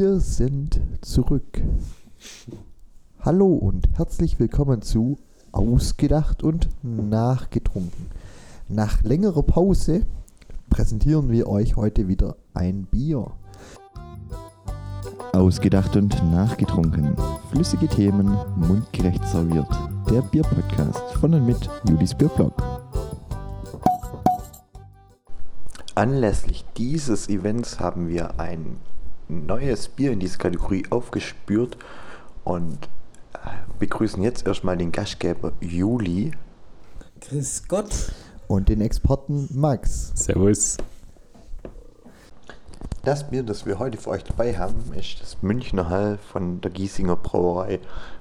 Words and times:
Wir 0.00 0.20
sind 0.20 0.80
zurück. 1.00 1.60
Hallo 3.18 3.48
und 3.48 3.88
herzlich 3.98 4.38
willkommen 4.38 4.80
zu 4.80 5.18
Ausgedacht 5.50 6.44
und 6.44 6.68
Nachgetrunken. 6.84 8.06
Nach 8.68 9.02
längerer 9.02 9.42
Pause 9.42 10.06
präsentieren 10.70 11.32
wir 11.32 11.48
euch 11.48 11.74
heute 11.74 12.06
wieder 12.06 12.36
ein 12.54 12.84
Bier. 12.84 13.32
Ausgedacht 15.32 15.96
und 15.96 16.30
nachgetrunken. 16.30 17.16
Flüssige 17.50 17.88
Themen 17.88 18.38
mundgerecht 18.54 19.26
serviert. 19.26 19.68
Der 20.08 20.22
Bierpodcast 20.22 21.14
von 21.18 21.34
und 21.34 21.44
mit 21.44 21.68
Julis 21.88 22.14
Bierblog. 22.14 22.54
Anlässlich 25.96 26.64
dieses 26.76 27.28
Events 27.28 27.80
haben 27.80 28.06
wir 28.06 28.38
ein 28.38 28.76
neues 29.28 29.88
Bier 29.88 30.12
in 30.12 30.20
diese 30.20 30.38
Kategorie 30.38 30.84
aufgespürt 30.90 31.76
und 32.44 32.88
äh, 33.34 33.38
begrüßen 33.78 34.22
jetzt 34.22 34.46
erstmal 34.46 34.76
den 34.76 34.92
Gastgeber 34.92 35.52
Juli 35.60 36.32
Grüß 37.20 37.64
Gott. 37.68 38.12
und 38.46 38.68
den 38.68 38.80
Experten 38.80 39.48
Max. 39.52 40.12
Servus. 40.14 40.76
Das 43.04 43.28
Bier, 43.30 43.42
das 43.42 43.64
wir 43.64 43.78
heute 43.78 43.96
für 43.96 44.10
euch 44.10 44.24
dabei 44.24 44.58
haben, 44.58 44.92
ist 44.94 45.20
das 45.20 45.42
Münchner 45.42 45.88
Hall 45.88 46.18
von 46.32 46.60
der 46.60 46.70
Giesinger 46.70 47.16
Brauerei. 47.16 47.80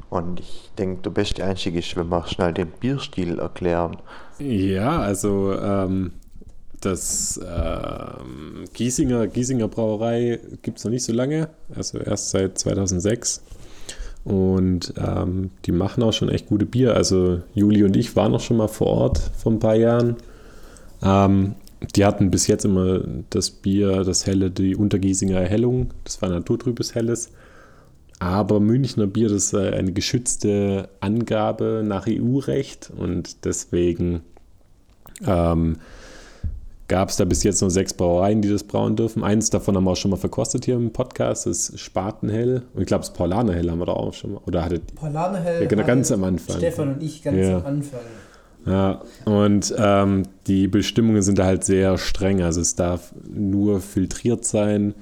Und 0.10 0.40
ich 0.40 0.72
denke, 0.78 1.02
der 1.02 1.10
beste 1.10 1.44
Einstieg 1.44 1.76
ist, 1.76 1.96
wenn 1.98 2.08
wir 2.08 2.26
schnell 2.28 2.54
den 2.54 2.68
Bierstil 2.68 3.40
erklären. 3.40 3.98
Ja, 4.40 5.00
also 5.00 5.54
ähm, 5.60 6.14
das 6.82 7.40
ähm, 7.44 8.66
Giesinger, 8.74 9.28
Giesinger 9.28 9.68
Brauerei 9.68 10.40
gibt 10.62 10.78
es 10.78 10.84
noch 10.84 10.92
nicht 10.92 11.04
so 11.04 11.14
lange, 11.14 11.50
also 11.76 11.98
erst 11.98 12.30
seit 12.30 12.58
2006. 12.58 13.42
Und 14.24 14.94
ähm, 14.98 15.52
die 15.66 15.72
machen 15.72 16.04
auch 16.04 16.12
schon 16.12 16.30
echt 16.30 16.48
gute 16.48 16.66
Bier. 16.66 16.96
Also 16.96 17.42
Juli 17.54 17.84
und 17.84 17.96
ich 17.96 18.16
waren 18.16 18.36
auch 18.36 18.42
schon 18.42 18.58
mal 18.58 18.68
vor 18.68 18.88
Ort 18.88 19.20
vor 19.38 19.54
ein 19.54 19.60
paar 19.60 19.76
Jahren. 19.76 20.18
Ähm, 21.02 21.56
die 21.96 22.06
hatten 22.06 22.30
bis 22.30 22.48
jetzt 22.48 22.66
immer 22.66 23.02
das 23.30 23.50
Bier, 23.50 24.04
das 24.04 24.26
helle, 24.26 24.52
die 24.52 24.76
Untergiesinger 24.76 25.40
Erhellung. 25.40 25.92
Das 26.04 26.22
war 26.22 26.30
naturtrübes 26.30 26.94
Helles. 26.94 27.32
Aber 28.20 28.60
Münchner 28.60 29.08
Bier, 29.08 29.30
das 29.30 29.46
ist 29.46 29.54
äh, 29.54 29.72
eine 29.72 29.94
geschützte 29.94 30.90
Angabe 31.00 31.84
nach 31.86 32.08
EU-Recht 32.08 32.92
und 32.96 33.46
deswegen 33.46 34.22
ähm, 35.26 35.78
gab 36.88 37.10
es 37.10 37.18
da 37.18 37.26
bis 37.26 37.44
jetzt 37.44 37.62
nur 37.62 37.70
sechs 37.72 37.94
Brauereien, 37.94 38.42
die 38.42 38.50
das 38.50 38.64
brauen 38.64 38.96
dürfen. 38.96 39.24
Eins 39.24 39.50
davon 39.50 39.76
haben 39.76 39.84
wir 39.84 39.92
auch 39.92 39.98
schon 39.98 40.12
mal 40.12 40.18
verkostet 40.18 40.66
hier 40.66 40.76
im 40.76 40.92
Podcast, 40.92 41.46
das 41.46 41.70
ist 41.70 41.80
Spatenhell. 41.80 42.64
Und 42.74 42.82
ich 42.82 42.88
glaube, 42.88 43.02
das 43.02 43.14
Paulanerhell 43.14 43.70
haben 43.70 43.80
wir 43.80 43.86
da 43.86 43.94
auch 43.94 44.14
schon 44.14 44.34
mal. 44.34 44.42
Oder 44.46 44.64
hattet 44.66 44.96
Paulanerhell. 44.96 45.64
Ja, 45.64 45.68
genau, 45.68 45.82
hatte 45.82 45.88
ganz 45.92 46.12
am 46.12 46.24
Anfang. 46.24 46.58
Stefan 46.58 46.94
und 46.96 47.04
ich 47.04 47.24
ganz 47.24 47.38
Ja. 47.38 47.58
am 47.58 47.66
Anfang. 47.66 48.00
Ja, 48.66 49.02
und 49.24 49.74
ähm, 49.78 50.24
die 50.46 50.68
Bestimmungen 50.68 51.22
sind 51.22 51.40
da 51.40 51.46
halt 51.46 51.64
sehr 51.64 51.98
streng. 51.98 52.42
Also 52.42 52.60
es 52.62 52.76
darf 52.76 53.14
nur 53.30 53.80
filtriert 53.80 54.44
sein, 54.44 54.94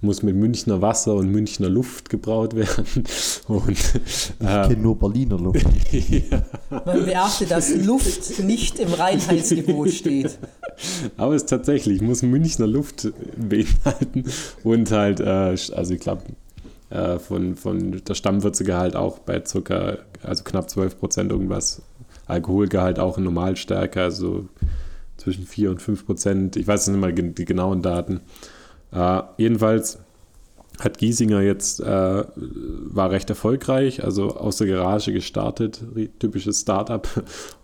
muss 0.00 0.22
mit 0.22 0.36
Münchner 0.36 0.80
Wasser 0.82 1.14
und 1.16 1.28
Münchner 1.32 1.68
Luft 1.68 2.08
gebraut 2.10 2.54
werden. 2.54 2.84
Und 3.48 3.70
Ich 3.70 4.32
ähm, 4.40 4.68
kenne 4.68 4.76
nur 4.76 4.96
Berliner 4.96 5.38
Luft. 5.38 5.66
ja, 5.90 6.44
Man 6.84 7.04
beachte, 7.04 7.46
dass 7.46 7.74
Luft 7.74 8.38
nicht 8.44 8.78
im 8.78 8.92
Reinheitsgebot 8.92 9.90
steht. 9.90 10.38
Aber 11.16 11.34
es 11.34 11.46
tatsächlich 11.46 12.00
muss 12.00 12.22
Münchner 12.22 12.66
Luft 12.66 13.12
beinhalten 13.36 14.24
und 14.64 14.90
halt, 14.90 15.20
äh, 15.20 15.56
also 15.74 15.94
ich 15.94 16.00
glaube, 16.00 16.22
äh, 16.90 17.18
von, 17.18 17.56
von 17.56 18.02
der 18.02 18.14
Stammwürzegehalt 18.14 18.96
auch 18.96 19.18
bei 19.18 19.40
Zucker, 19.40 19.98
also 20.22 20.44
knapp 20.44 20.70
12 20.70 20.98
Prozent 20.98 21.32
irgendwas. 21.32 21.82
Alkoholgehalt 22.26 22.98
auch 22.98 23.18
in 23.18 23.24
Normalstärke, 23.24 24.02
also 24.02 24.48
zwischen 25.16 25.46
4 25.46 25.70
und 25.70 25.82
5 25.82 26.06
Prozent. 26.06 26.56
Ich 26.56 26.66
weiß 26.66 26.88
nicht 26.88 27.00
mal 27.00 27.12
die 27.12 27.44
genauen 27.44 27.82
Daten. 27.82 28.20
Äh, 28.92 29.22
jedenfalls 29.36 29.98
hat 30.78 30.98
Giesinger 30.98 31.40
jetzt, 31.40 31.80
äh, 31.80 31.84
war 32.36 33.10
recht 33.10 33.28
erfolgreich, 33.28 34.04
also 34.04 34.36
aus 34.36 34.58
der 34.58 34.68
Garage 34.68 35.12
gestartet, 35.12 35.82
typisches 36.18 36.60
Startup. 36.60 37.06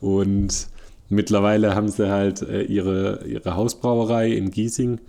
Und 0.01 0.69
mittlerweile 1.15 1.75
haben 1.75 1.89
sie 1.89 2.11
halt 2.11 2.43
äh, 2.43 2.63
ihre, 2.63 3.25
ihre 3.27 3.57
Hausbrauerei 3.57 4.33
in 4.33 4.51
Giesing 4.51 5.01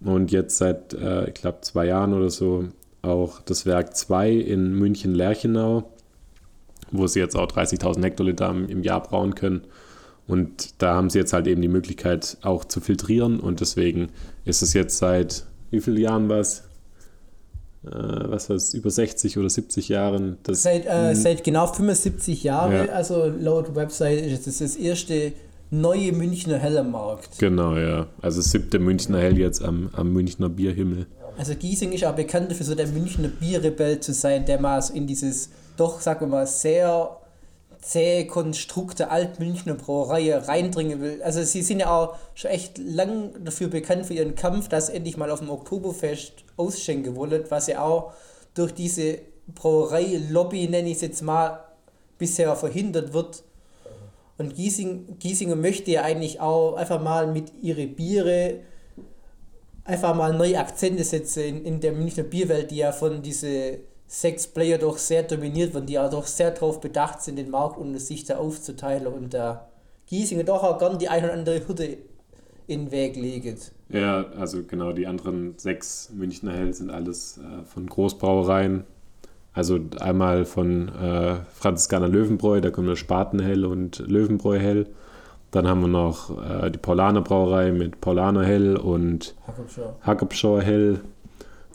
und 0.00 0.32
jetzt 0.32 0.58
seit, 0.58 0.94
äh, 0.94 1.28
ich 1.28 1.34
glaube, 1.34 1.58
zwei 1.60 1.86
Jahren 1.86 2.14
oder 2.14 2.30
so 2.30 2.64
auch 3.02 3.40
das 3.40 3.66
Werk 3.66 3.96
2 3.96 4.32
in 4.32 4.74
München-Lerchenau, 4.74 5.84
wo 6.90 7.06
sie 7.06 7.20
jetzt 7.20 7.36
auch 7.36 7.48
30.000 7.50 8.02
Hektoliter 8.02 8.50
im, 8.50 8.82
Jahr 8.82 9.02
brauen 9.02 9.34
können. 9.34 9.62
Und 10.26 10.82
da 10.82 10.94
haben 10.94 11.10
sie 11.10 11.18
jetzt 11.18 11.32
halt 11.32 11.46
eben 11.46 11.62
die 11.62 11.68
Möglichkeit 11.68 12.36
auch 12.42 12.64
zu 12.64 12.80
filtrieren 12.80 13.40
und 13.40 13.60
deswegen 13.60 14.08
ist 14.44 14.62
es 14.62 14.74
jetzt 14.74 14.98
seit 14.98 15.44
wie 15.70 15.80
vielen 15.80 15.96
Jahren 15.98 16.28
was? 16.28 16.64
Äh, 17.84 17.88
was 17.90 18.48
war 18.48 18.56
es, 18.56 18.74
über 18.74 18.90
60 18.90 19.38
oder 19.38 19.48
70 19.48 19.88
Jahren? 19.88 20.38
Das, 20.42 20.62
Seit, 20.62 20.86
äh, 20.86 21.14
seit 21.14 21.42
genau 21.42 21.66
75 21.66 22.44
Jahren, 22.44 22.72
Ja. 22.72 22.92
also 22.92 23.32
laut 23.40 23.74
Website, 23.74 24.24
ist 24.24 24.46
es 24.46 24.58
das 24.58 24.76
erste 24.76 25.32
neue 25.70 26.12
Münchner 26.12 26.58
Hell 26.58 26.78
am 26.78 26.90
Markt. 26.92 27.38
genau, 27.38 27.76
ja. 27.76 28.08
Also 28.20 28.40
siebte 28.40 28.78
Münchner 28.78 29.20
Hell 29.20 29.38
jetzt 29.38 29.62
am, 29.62 29.90
am 29.92 30.12
Münchner 30.12 30.48
Bierhimmel. 30.48 31.06
Also 31.38 31.54
Giesing 31.54 31.92
ist 31.92 32.04
auch 32.04 32.14
bekannt 32.14 32.50
dafür, 32.50 32.66
so 32.66 32.74
der 32.74 32.88
Münchner 32.88 33.28
Bierrebell 33.28 34.00
zu 34.00 34.12
sein, 34.12 34.44
der 34.44 34.60
mal 34.60 34.82
so 34.82 34.92
in 34.94 35.06
dieses 35.06 35.50
doch, 35.76 36.00
sagen 36.00 36.20
wir 36.20 36.26
mal, 36.26 36.46
sehr 36.46 37.16
zähe 37.80 38.26
Konstrukt 38.26 38.98
der 38.98 39.10
Altmünchner 39.10 39.74
Brauerei 39.74 40.36
reindringen 40.36 41.00
will. 41.00 41.22
Also 41.22 41.42
sie 41.42 41.62
sind 41.62 41.80
ja 41.80 41.90
auch 41.90 42.16
schon 42.34 42.50
echt 42.50 42.78
lang 42.78 43.30
dafür 43.42 43.68
bekannt 43.68 44.06
für 44.06 44.14
ihren 44.14 44.34
Kampf, 44.34 44.68
dass 44.68 44.90
endlich 44.90 45.16
mal 45.16 45.30
auf 45.30 45.40
dem 45.40 45.50
Oktoberfest 45.50 46.32
ausschenken 46.56 47.16
wollen, 47.16 47.44
was 47.48 47.68
ja 47.68 47.82
auch 47.82 48.12
durch 48.54 48.72
diese 48.72 49.18
Brauerei-Lobby, 49.54 50.68
nenne 50.68 50.90
ich 50.90 50.96
es 50.96 51.00
jetzt 51.00 51.22
mal, 51.22 51.60
bisher 52.18 52.54
verhindert 52.54 53.12
wird. 53.14 53.42
Und 54.40 54.54
Giesing, 54.54 55.18
Giesinger 55.18 55.54
möchte 55.54 55.90
ja 55.90 56.02
eigentlich 56.02 56.40
auch 56.40 56.76
einfach 56.76 56.98
mal 56.98 57.30
mit 57.30 57.52
ihre 57.60 57.86
Biere 57.86 58.60
einfach 59.84 60.14
mal 60.14 60.32
neue 60.32 60.58
Akzente 60.58 61.04
setzen 61.04 61.42
in, 61.42 61.64
in 61.66 61.80
der 61.80 61.92
Münchner 61.92 62.22
Bierwelt, 62.22 62.70
die 62.70 62.78
ja 62.78 62.90
von 62.90 63.20
diese 63.20 63.80
sechs 64.06 64.46
Player 64.46 64.78
doch 64.78 64.96
sehr 64.96 65.24
dominiert 65.24 65.74
werden, 65.74 65.84
die 65.84 65.92
ja 65.92 66.08
doch 66.08 66.26
sehr 66.26 66.52
darauf 66.52 66.80
bedacht 66.80 67.20
sind, 67.20 67.36
den 67.36 67.50
Markt 67.50 67.76
unter 67.76 68.00
sich 68.00 68.24
da 68.24 68.38
aufzuteilen 68.38 69.08
und 69.08 69.34
da 69.34 69.68
Giesinger 70.06 70.44
doch 70.44 70.62
auch 70.62 70.78
gern 70.78 70.98
die 70.98 71.10
ein 71.10 71.22
oder 71.22 71.34
andere 71.34 71.68
Hürde 71.68 71.98
in 72.66 72.86
den 72.86 72.92
Weg 72.92 73.16
legt. 73.16 73.72
Ja, 73.90 74.24
also 74.38 74.62
genau, 74.64 74.92
die 74.92 75.06
anderen 75.06 75.58
sechs 75.58 76.08
Münchner 76.14 76.52
Hell 76.52 76.72
sind 76.72 76.90
alles 76.90 77.36
äh, 77.36 77.66
von 77.66 77.86
Großbrauereien. 77.86 78.86
Also 79.52 79.80
einmal 79.98 80.44
von 80.44 80.88
äh, 80.88 81.36
Franziskaner 81.54 82.08
Löwenbräu, 82.08 82.60
da 82.60 82.70
kommt 82.70 82.88
der 82.88 82.96
Spatenhell 82.96 83.64
und 83.64 83.98
Löwenbräu 84.06 84.58
Hell. 84.58 84.86
Dann 85.50 85.66
haben 85.66 85.80
wir 85.80 85.88
noch 85.88 86.30
äh, 86.48 86.70
die 86.70 86.78
Paulaner 86.78 87.20
Brauerei 87.22 87.72
mit 87.72 88.00
Paulaner 88.00 88.44
Hell 88.44 88.76
und. 88.76 89.34
Hackabschauer 90.02 90.62
Hell. 90.62 91.00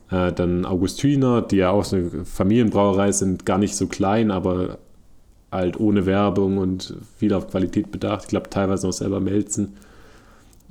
Äh, 0.10 0.32
dann 0.32 0.66
Augustiner, 0.66 1.42
die 1.42 1.58
ja 1.58 1.72
auch 1.72 1.84
so 1.84 1.98
eine 1.98 2.26
Familienbrauerei 2.26 3.12
sind, 3.12 3.46
gar 3.46 3.58
nicht 3.58 3.76
so 3.76 3.88
klein, 3.88 4.32
aber 4.32 4.78
halt 5.52 5.80
ohne 5.80 6.06
Werbung 6.06 6.58
und 6.58 6.96
viel 7.18 7.34
auf 7.34 7.50
Qualität 7.50 7.92
bedacht. 7.92 8.24
Ich 8.24 8.30
glaube, 8.30 8.50
teilweise 8.50 8.88
noch 8.88 8.94
selber 8.94 9.20
melzen. 9.20 9.76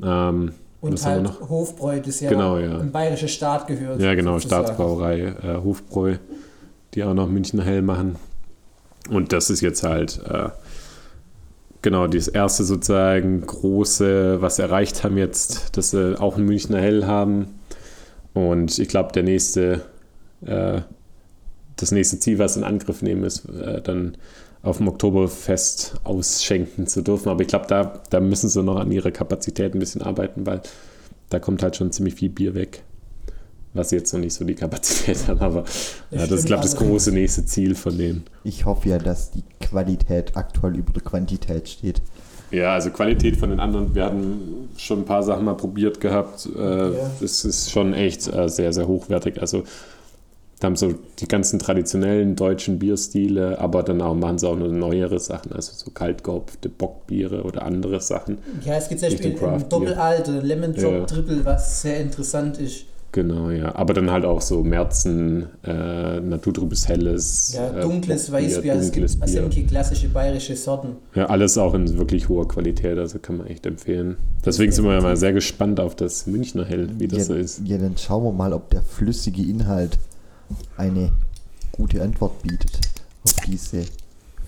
Ähm, 0.03 0.53
Und 0.81 1.05
wir 1.05 1.11
halt 1.11 1.23
noch? 1.23 1.49
Hofbräu, 1.49 2.01
das 2.01 2.21
ja, 2.21 2.31
Genau, 2.31 2.59
ja. 2.59 2.79
im 2.81 2.93
bayerischen 2.93 3.29
Staat 3.29 3.67
gehört. 3.67 4.01
Ja, 4.01 4.15
genau, 4.15 4.35
sozusagen. 4.39 4.65
Staatsbrauerei, 4.67 5.35
äh, 5.43 5.57
Hofbräu, 5.63 6.17
die 6.95 7.05
auch 7.05 7.15
noch 7.15 7.29
Münchner 7.29 7.65
Hell 7.65 7.83
machen. 7.83 8.17
Und 9.11 9.33
das 9.33 9.51
ist 9.51 9.61
jetzt 9.61 9.83
halt, 9.83 10.21
äh, 10.29 10.49
genau, 11.83 12.07
das 12.07 12.29
erste 12.29 12.65
sozusagen 12.65 13.43
große, 13.43 14.41
was 14.41 14.59
erreicht 14.59 15.05
haben 15.05 15.19
jetzt, 15.19 15.77
dass 15.77 15.91
sie 15.91 16.19
auch 16.21 16.37
ein 16.37 16.45
Münchner 16.45 16.81
Hell 16.81 17.07
haben. 17.07 17.59
Und 18.33 18.79
ich 18.79 18.89
glaube, 18.89 19.13
der 19.13 19.23
nächste, 19.23 19.83
äh, 20.47 20.81
das 21.77 21.93
nächste 21.93 22.19
Ziel, 22.19 22.39
was 22.39 22.55
sie 22.55 22.61
in 22.61 22.65
Angriff 22.65 23.03
nehmen, 23.03 23.25
ist, 23.25 23.49
äh, 23.49 23.83
dann 23.83 24.17
auf 24.63 24.79
dem 24.79 24.89
Oktoberfest 24.89 25.97
ausschenken 26.05 26.87
zu 26.87 27.03
dürfen. 27.03 27.29
Aber 27.29 27.43
ich 27.43 27.49
glaube, 27.49 27.67
da, 27.69 28.01
da 28.09 28.21
müssen 28.21 28.49
sie 28.49 28.63
noch 28.63 28.77
an 28.77 28.91
ihrer 28.91 29.11
Kapazität 29.11 29.75
ein 29.75 29.79
bisschen 29.79 30.01
arbeiten, 30.01 30.47
weil 30.47 30.63
da 31.29 31.39
kommt 31.39 31.63
halt 31.63 31.77
schon 31.77 31.93
ziemlich 31.93 32.15
viel 32.15 32.31
Bier 32.31 32.55
weg. 32.55 32.83
Was 33.75 33.89
sie 33.91 33.97
jetzt 33.97 34.13
noch 34.13 34.21
nicht 34.21 34.33
so 34.33 34.45
die 34.45 34.55
Kapazität 34.55 35.27
haben, 35.29 35.41
aber 35.41 35.65
ja, 36.13 36.27
das 36.27 36.31
ist, 36.41 36.47
glaube 36.47 36.65
ich, 36.65 36.71
das 36.71 36.77
große 36.77 37.11
nächste 37.13 37.45
Ziel 37.45 37.75
von 37.75 37.99
denen. 37.99 38.25
Ich 38.45 38.65
hoffe 38.65 38.89
ja, 38.89 38.99
dass 38.99 39.33
die 39.33 39.43
Qualität 39.61 40.37
aktuell 40.37 40.77
über 40.77 40.93
der 40.93 41.03
Quantität 41.03 41.69
steht. 41.69 42.01
Ja, 42.53 42.75
also 42.75 42.91
Qualität 42.91 43.37
von 43.37 43.51
den 43.51 43.59
anderen, 43.59 43.93
wir 43.95 44.05
hatten 44.05 44.69
schon 44.77 45.01
ein 45.01 45.05
paar 45.05 45.25
Sachen 45.25 45.45
mal 45.45 45.57
probiert 45.57 46.01
gehabt. 46.01 46.47
Äh, 46.57 46.61
Ja. 46.61 47.11
Es 47.21 47.45
ist 47.45 47.71
schon 47.73 47.95
echt 47.95 48.33
äh, 48.33 48.49
sehr, 48.49 48.73
sehr 48.73 48.87
hochwertig. 48.87 49.41
Also 49.41 49.65
Da 50.61 50.67
haben 50.69 50.77
so 50.77 50.95
die 51.19 51.27
ganzen 51.27 51.59
traditionellen 51.59 52.37
deutschen 52.37 52.79
Bierstile, 52.79 53.59
aber 53.59 53.83
dann 53.83 54.01
auch 54.01 54.15
machen 54.15 54.39
sie 54.39 54.49
auch 54.49 54.57
noch 54.57 54.69
neuere 54.71 55.19
Sachen, 55.19 55.53
also 55.53 55.73
so 55.75 55.91
kaltgeopfte 55.91 56.69
Bockbiere 56.69 57.43
oder 57.43 57.63
andere 57.65 58.01
Sachen. 58.01 58.39
Ja, 58.65 58.75
es 58.77 58.89
gibt 58.89 59.01
zum 59.01 59.11
Beispiel 59.11 59.33
ein 59.33 59.37
Craft 59.37 59.59
Beer. 59.59 59.69
Doppelalt 59.69 60.29
oder 60.29 60.43
Lemon 60.43 60.73
Drop 60.73 60.93
Ja. 60.93 61.05
Triple, 61.07 61.45
was 61.45 61.83
sehr 61.83 61.99
interessant 62.01 62.59
ist. 62.59 62.85
Genau, 63.15 63.49
ja. 63.51 63.73
Aber 63.77 63.95
dann 63.95 64.11
halt 64.11 64.25
auch 64.25 64.41
so 64.41 64.65
Märzen, 64.65 65.47
äh, 65.63 66.19
naturtrübes 66.19 66.89
Helles. 66.89 67.55
Ja, 67.55 67.69
äh, 67.69 67.83
dunkles 67.83 68.29
Bockbier, 68.29 68.49
Weißbier, 68.49 68.73
also 68.73 68.85
es 68.87 68.91
dunkles 68.91 69.13
gibt 69.13 69.25
Bier. 69.25 69.35
sämtliche 69.35 69.67
klassische 69.69 70.09
bayerische 70.09 70.57
Sorten. 70.57 70.97
Ja, 71.15 71.27
alles 71.27 71.57
auch 71.57 71.75
in 71.75 71.97
wirklich 71.97 72.29
hoher 72.29 72.49
Qualität, 72.49 72.99
also 72.99 73.21
kann 73.21 73.37
man 73.37 73.47
echt 73.47 73.67
empfehlen. 73.67 74.17
Deswegen 74.45 74.73
sind 74.73 74.85
wir 74.85 74.95
ja 74.95 75.01
mal 75.01 75.17
sehr 75.17 75.33
gespannt 75.33 75.79
auf 75.79 75.95
das 75.95 76.27
Münchner 76.27 76.65
Hell, 76.65 76.89
wie 76.99 77.07
das 77.07 77.21
ja, 77.21 77.25
so 77.27 77.35
ist. 77.35 77.61
Ja, 77.65 77.79
dann 77.79 77.97
schauen 77.97 78.25
wir 78.25 78.33
mal, 78.33 78.53
ob 78.53 78.69
der 78.71 78.83
flüssige 78.83 79.43
Inhalt 79.43 79.97
eine 80.77 81.13
gute 81.71 82.03
Antwort 82.03 82.43
bietet 82.43 82.81
auf 83.23 83.37
diese 83.47 83.85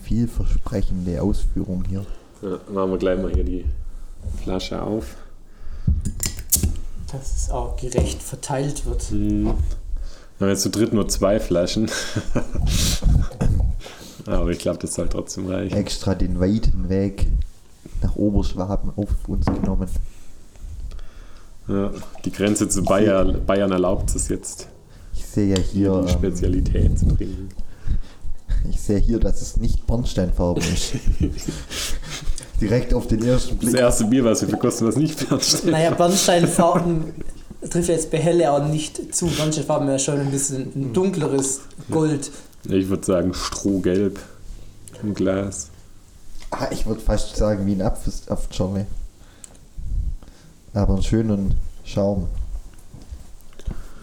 vielversprechende 0.03 1.23
Ausführung 1.23 1.85
hier. 1.89 2.05
Ja, 2.43 2.59
machen 2.73 2.91
wir 2.91 2.99
gleich 2.99 3.23
mal 3.23 3.33
hier 3.33 3.45
die 3.45 3.65
Flasche 4.43 4.83
auf. 4.83 5.15
Dass 7.13 7.37
es 7.37 7.51
auch 7.51 7.77
gerecht 7.77 8.23
verteilt 8.23 8.87
wird. 8.87 9.03
Hm. 9.03 9.55
Wir 10.39 10.41
haben 10.41 10.49
jetzt 10.49 10.63
zu 10.63 10.71
dritt 10.71 10.93
nur 10.93 11.09
zwei 11.09 11.41
Flaschen. 11.41 11.91
Aber 14.27 14.51
ich 14.51 14.59
glaube, 14.59 14.79
das 14.79 14.95
soll 14.95 15.09
trotzdem 15.09 15.47
reichen. 15.47 15.77
Extra 15.77 16.15
den 16.15 16.41
weiten 16.41 16.89
Weg 16.89 17.29
nach 18.03 18.17
Oberschwaben 18.17 18.93
auf 18.97 19.09
uns 19.29 19.47
genommen. 19.47 19.89
Ja, 21.69 21.91
die 22.25 22.31
Grenze 22.31 22.69
zu 22.69 22.85
Bayern, 22.85 23.45
Bayern 23.45 23.73
erlaubt 23.73 24.15
es 24.15 24.29
jetzt, 24.29 24.69
Ich 25.15 25.27
sehe 25.27 25.57
ja 25.57 25.61
hier 25.61 26.03
die 26.03 26.13
ähm, 26.13 26.19
Spezialität 26.19 26.99
zu 26.99 27.07
trinken. 27.07 27.49
ich 28.71 28.81
sehe 28.81 28.99
hier, 28.99 29.19
dass 29.19 29.43
es 29.43 29.57
nicht 29.57 29.87
Bernsteinfarben 29.87 30.63
ist. 30.63 30.95
Direkt 32.61 32.95
auf 32.95 33.07
den 33.07 33.23
ersten 33.25 33.59
Das 33.59 33.71
Blick. 33.71 33.81
erste 33.81 34.05
Bier, 34.07 34.25
was 34.25 34.41
wir 34.41 34.49
verkosten, 34.49 34.87
was 34.89 34.97
nicht 34.97 35.29
Bernstein. 35.29 35.71
Naja, 35.71 35.91
Bernsteinfarben 35.91 37.13
trifft 37.71 37.89
jetzt 37.89 38.11
bei 38.11 38.19
Helle 38.19 38.51
auch 38.51 38.65
nicht 38.67 39.15
zu. 39.15 39.27
Bernsteinfarben 39.27 39.87
wäre 39.89 39.99
schon 39.99 40.21
ein 40.21 40.31
bisschen 40.31 40.73
ein 40.75 40.93
dunkleres 40.93 41.61
Gold. 41.91 42.31
Ich 42.69 42.89
würde 42.89 43.05
sagen 43.05 43.35
Strohgelb 43.35 44.19
im 45.03 45.15
Glas. 45.15 45.69
Ah, 46.51 46.69
ich 46.71 46.87
würde 46.87 47.01
fast 47.01 47.37
sagen 47.37 47.67
wie 47.67 47.73
ein 47.73 47.83
Apfel- 47.83 48.29
Apfelschorle. 48.31 48.87
Aber 50.73 50.95
einen 50.95 51.03
schönen 51.03 51.55
Schaum. 51.85 52.27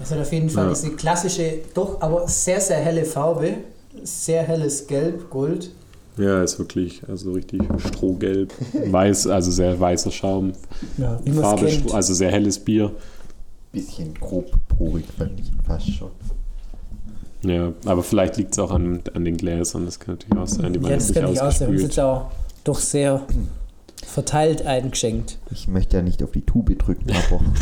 Es 0.01 0.11
hat 0.11 0.19
auf 0.19 0.31
jeden 0.33 0.49
Fall 0.49 0.65
Ja. 0.67 0.73
diese 0.73 0.91
klassische, 0.91 1.59
doch 1.73 2.01
aber 2.01 2.27
sehr, 2.27 2.59
sehr 2.61 2.77
helle 2.77 3.05
Farbe. 3.05 3.55
Sehr 4.03 4.43
helles 4.43 4.87
Gelb, 4.87 5.29
Gold. 5.29 5.69
Ja, 6.17 6.43
ist 6.43 6.59
wirklich, 6.59 7.01
also 7.07 7.31
richtig 7.31 7.61
Strohgelb. 7.77 8.53
Weiß, 8.91 9.27
also 9.27 9.51
sehr 9.51 9.79
weißer 9.79 10.11
Schaum. 10.11 10.53
Ja, 10.97 11.19
wie 11.23 11.31
es 11.31 11.39
Farbe, 11.39 11.65
kennt. 11.65 11.93
Also 11.93 12.13
sehr 12.13 12.31
helles 12.31 12.59
Bier. 12.59 12.91
Bisschen 13.71 14.13
grobporig 14.13 15.05
fand 15.17 15.39
ich 15.39 15.51
fast 15.65 15.89
schon. 15.89 16.11
Ja, 17.43 17.73
aber 17.85 18.03
vielleicht 18.03 18.37
liegt 18.37 18.53
es 18.53 18.59
auch 18.59 18.71
an, 18.71 19.01
an 19.13 19.25
den 19.25 19.37
Gläsern. 19.37 19.85
Das 19.85 19.99
kann 19.99 20.15
natürlich 20.15 20.37
auch 20.37 20.47
sein. 20.47 20.73
Die 20.73 20.79
ja, 20.79 20.89
das 20.89 21.07
jetzt 21.07 21.15
kann 21.15 21.25
nicht 21.25 21.35
ich 21.35 21.41
auch 21.41 21.51
sagen. 21.51 21.73
Das 21.73 21.83
ist 21.83 21.99
auch 21.99 22.31
doch 22.63 22.79
sehr 22.79 23.25
verteilt 24.05 24.65
eingeschenkt. 24.65 25.39
Ich 25.51 25.67
möchte 25.67 25.97
ja 25.97 26.03
nicht 26.03 26.21
auf 26.23 26.31
die 26.31 26.41
Tube 26.45 26.77
drücken, 26.77 27.11
aber 27.11 27.41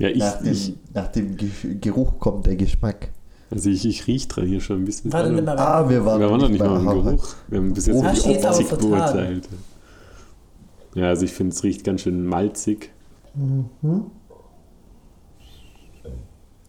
Ja, 0.00 0.08
ich, 0.08 0.18
nach, 0.18 0.42
ich, 0.42 0.66
dem, 0.66 0.78
nach 0.94 1.08
dem 1.08 1.36
Ge 1.36 1.50
Geruch 1.78 2.18
kommt 2.18 2.46
der 2.46 2.56
Geschmack. 2.56 3.10
Also 3.50 3.68
ich, 3.70 3.84
ich 3.84 4.06
rieche 4.06 4.28
dran 4.28 4.46
hier 4.46 4.60
schon 4.60 4.78
ein 4.82 4.84
bisschen. 4.84 5.12
Warte, 5.12 5.26
dran. 5.26 5.36
nimm 5.36 5.44
mal 5.44 5.58
Ah, 5.58 5.88
wir 5.88 6.04
waren, 6.04 6.20
wir 6.20 6.30
waren 6.30 6.40
noch 6.40 6.48
nicht 6.48 6.60
mal 6.60 6.78
im 6.80 6.86
Geruch. 6.86 7.34
Wir 7.48 7.58
haben 7.58 7.72
bis 7.74 7.86
jetzt 7.86 7.96
Oh, 7.96 8.02
die 8.30 8.46
Optik 8.46 8.78
beurteilt. 8.78 9.48
Ja, 10.94 11.08
also 11.08 11.24
ich 11.24 11.32
finde, 11.32 11.54
es 11.54 11.62
riecht 11.62 11.84
ganz 11.84 12.02
schön 12.02 12.24
malzig. 12.26 12.90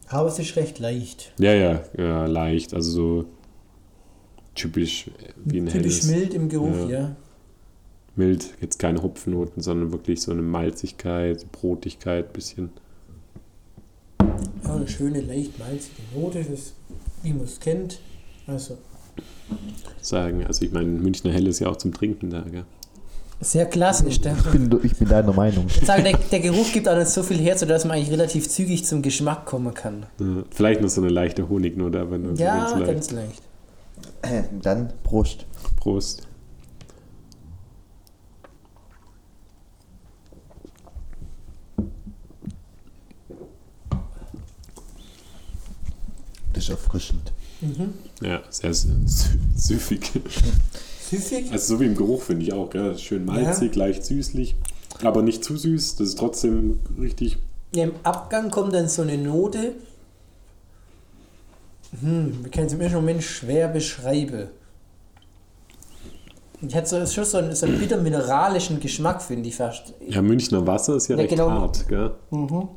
Aber 0.07 0.27
es 0.27 0.39
ist 0.39 0.55
recht 0.55 0.79
leicht. 0.79 1.31
Ja, 1.39 1.53
ja, 1.53 1.81
ja, 1.97 2.25
leicht. 2.25 2.73
Also 2.73 2.91
so 2.91 3.25
typisch 4.55 5.07
äh, 5.07 5.11
wie 5.45 5.59
ein 5.61 5.67
Typisch 5.67 6.01
helles. 6.01 6.07
mild 6.07 6.33
im 6.33 6.49
Geruch, 6.49 6.89
Ja. 6.89 6.99
ja. 6.99 7.15
Mild, 8.17 8.45
jetzt 8.59 8.77
keine 8.77 9.01
Hopfennoten, 9.01 9.63
sondern 9.63 9.93
wirklich 9.93 10.21
so 10.21 10.31
eine 10.33 10.41
Malzigkeit, 10.41 11.49
Brotigkeit, 11.53 12.33
bisschen. 12.33 12.69
Eine 14.81 14.89
schöne, 14.89 15.21
leicht 15.21 15.57
malzige 15.59 16.01
Note, 16.15 16.43
das, 16.43 16.73
wie 17.23 17.33
man 17.33 17.45
es 17.45 17.59
kennt. 17.59 17.99
Also 18.47 18.77
sagen. 20.01 20.45
Also 20.45 20.65
ich 20.65 20.71
meine, 20.71 20.87
Münchner 20.87 21.31
Hell 21.31 21.47
ist 21.47 21.59
ja 21.59 21.69
auch 21.69 21.75
zum 21.77 21.93
Trinken 21.93 22.29
da, 22.29 22.41
gell? 22.41 22.63
sehr 23.43 23.65
klassisch. 23.65 24.21
Der, 24.21 24.35
Ich 24.37 24.51
bin, 24.51 24.79
ich 24.83 24.95
bin 24.97 25.07
deiner 25.07 25.33
Meinung. 25.33 25.65
ich 25.67 25.85
sage, 25.85 26.03
der, 26.03 26.17
der 26.17 26.39
Geruch 26.41 26.71
gibt 26.71 26.87
auch 26.87 26.95
nicht 26.97 27.07
so 27.09 27.23
viel 27.23 27.37
her, 27.37 27.57
sodass 27.57 27.85
man 27.85 27.97
eigentlich 27.97 28.11
relativ 28.11 28.47
zügig 28.47 28.85
zum 28.85 29.01
Geschmack 29.01 29.45
kommen 29.47 29.73
kann. 29.73 30.05
Ja, 30.19 30.43
vielleicht 30.51 30.81
noch 30.81 30.89
so 30.89 31.01
eine 31.01 31.09
leichte 31.09 31.49
Honignote, 31.49 31.99
aber 31.99 32.17
nur 32.19 32.35
so 32.35 32.43
Ja, 32.43 32.57
ganz 32.69 32.71
leicht. 32.79 32.85
ganz 32.91 33.11
leicht. 33.11 33.41
Dann 34.61 34.93
Prost. 35.03 35.45
Prost. 35.77 36.27
Das 46.53 46.63
ist 46.63 46.69
erfrischend. 46.69 47.31
Mhm. 47.61 47.93
Ja, 48.21 48.41
sehr 48.49 48.71
sü- 48.73 49.05
sü- 49.07 49.37
süffig. 49.55 50.11
Süffig? 51.09 51.51
Also 51.51 51.75
so 51.75 51.79
wie 51.79 51.85
im 51.85 51.95
Geruch 51.95 52.21
finde 52.23 52.43
ich 52.45 52.53
auch, 52.53 52.69
gell? 52.69 52.97
Schön 52.97 53.25
malzig, 53.25 53.75
leicht 53.75 54.03
süßlich, 54.05 54.55
aber 55.03 55.21
nicht 55.21 55.43
zu 55.43 55.55
süß. 55.57 55.95
Das 55.97 56.07
ist 56.09 56.17
trotzdem 56.19 56.79
richtig. 56.99 57.37
Ja, 57.73 57.83
Im 57.85 57.93
Abgang 58.03 58.49
kommt 58.51 58.73
dann 58.73 58.89
so 58.89 59.01
eine 59.03 59.17
Note. 59.17 59.73
Hm, 62.01 62.43
wir 62.43 62.51
können 62.51 62.67
es 62.67 62.73
im 62.73 62.81
ersten 62.81 62.95
Moment 62.97 63.21
schwer 63.23 63.67
beschreiben. 63.67 64.47
Ich 66.65 66.75
hatte 66.75 66.87
so, 66.87 67.05
schon 67.05 67.25
so 67.25 67.37
einen, 67.39 67.55
so 67.55 67.65
einen 67.65 67.79
bitter 67.79 67.97
mineralischen 67.97 68.79
Geschmack, 68.79 69.21
finde 69.21 69.49
ich 69.49 69.55
fast. 69.55 69.93
Ja, 70.07 70.21
Münchner 70.21 70.65
Wasser 70.67 70.95
ist 70.95 71.07
ja, 71.07 71.15
Ja, 71.15 71.21
recht 71.23 71.31
genau. 71.31 71.49
hart, 71.49 71.87
gell? 71.87 72.11
Mhm. 72.29 72.69